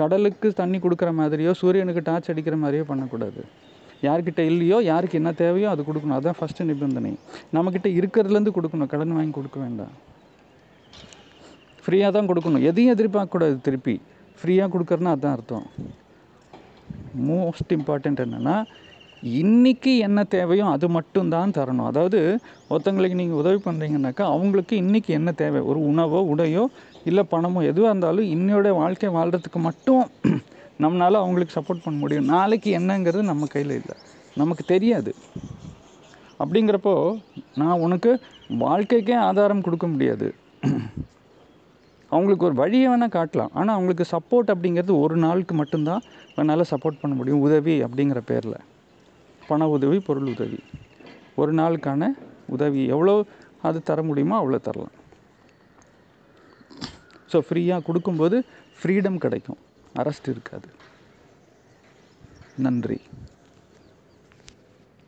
[0.00, 3.42] கடலுக்கு தண்ணி கொடுக்குற மாதிரியோ சூரியனுக்கு டார்ச் அடிக்கிற மாதிரியோ பண்ணக்கூடாது.
[4.06, 6.16] யார்கிட்ட இல்லையோ யாருக்கு என்ன தேவையோ அது கொடுக்கணும்.
[6.18, 7.12] அதுதான் ஃபஸ்ட்டு நிபந்தனை.
[7.56, 8.90] நம்மக்கிட்ட இருக்கிறதுலேருந்து கொடுக்கணும்.
[8.92, 9.94] கடன் வாங்கி கொடுக்க வேண்டாம்.
[11.84, 12.64] ஃப்ரீயாக தான் கொடுக்கணும்.
[12.70, 13.96] எதையும் எதிர்பார்க்கக்கூடாது திருப்பி.
[14.40, 15.66] ஃப்ரீயாக கொடுக்குறதுனா அதுதான் அர்த்தம்.
[17.28, 18.56] மோஸ்ட் இம்பார்ட்டண்ட் என்னென்னா
[19.40, 21.88] இன்றைக்கி என்ன தேவையோ அது மட்டும்தான் தரணும்.
[21.90, 22.20] அதாவது
[22.70, 25.60] ஒருத்தங்களுக்கு நீங்கள் உதவி பண்ணுறீங்கனாக்கா அவங்களுக்கு இன்றைக்கி என்ன தேவை?
[25.70, 26.64] ஒரு உணவோ உடையோ
[27.08, 30.02] இல்லை பணமோ எதுவாக இருந்தாலும் இன்னையோட வாழ்க்கை வாழ்கிறதுக்கு மட்டும்
[30.84, 32.28] நம்மளால் அவங்களுக்கு சப்போர்ட் பண்ண முடியும்.
[32.34, 33.96] நாளைக்கு என்னங்கிறது நம்ம கையில் இல்லை.
[34.40, 35.12] நமக்கு தெரியாது.
[36.42, 36.94] அப்படிங்கிறப்போ
[37.60, 38.10] நான் உனக்கு
[38.64, 40.28] வாழ்க்கைக்கே ஆதாரம் கொடுக்க முடியாது.
[42.12, 43.52] அவங்களுக்கு ஒரு வழியை வேணால் காட்டலாம்.
[43.58, 46.04] ஆனால் அவங்களுக்கு சப்போர்ட் அப்படிங்கிறது ஒரு நாளுக்கு மட்டும்தான்
[46.40, 47.42] என்னால் சப்போர்ட் பண்ண முடியும்.
[47.46, 48.58] உதவி அப்படிங்கிற பேரில்.
[49.48, 50.60] பண உதவி பொருள் உதவி.
[51.40, 52.08] ஒரு நாளுக்கான
[52.54, 52.82] உதவி.
[52.94, 53.14] எவ்வளோ
[53.68, 54.96] அது தர முடியுமோ அவ்வளோ தரலாம்.
[57.32, 58.36] ஸோ ஃப்ரீயாக கொடுக்கும்போது
[58.78, 59.60] ஃப்ரீடம் கிடைக்கும்.
[59.98, 60.68] அரெஸ்ட் இருக்காது.
[62.56, 62.98] நன்றி.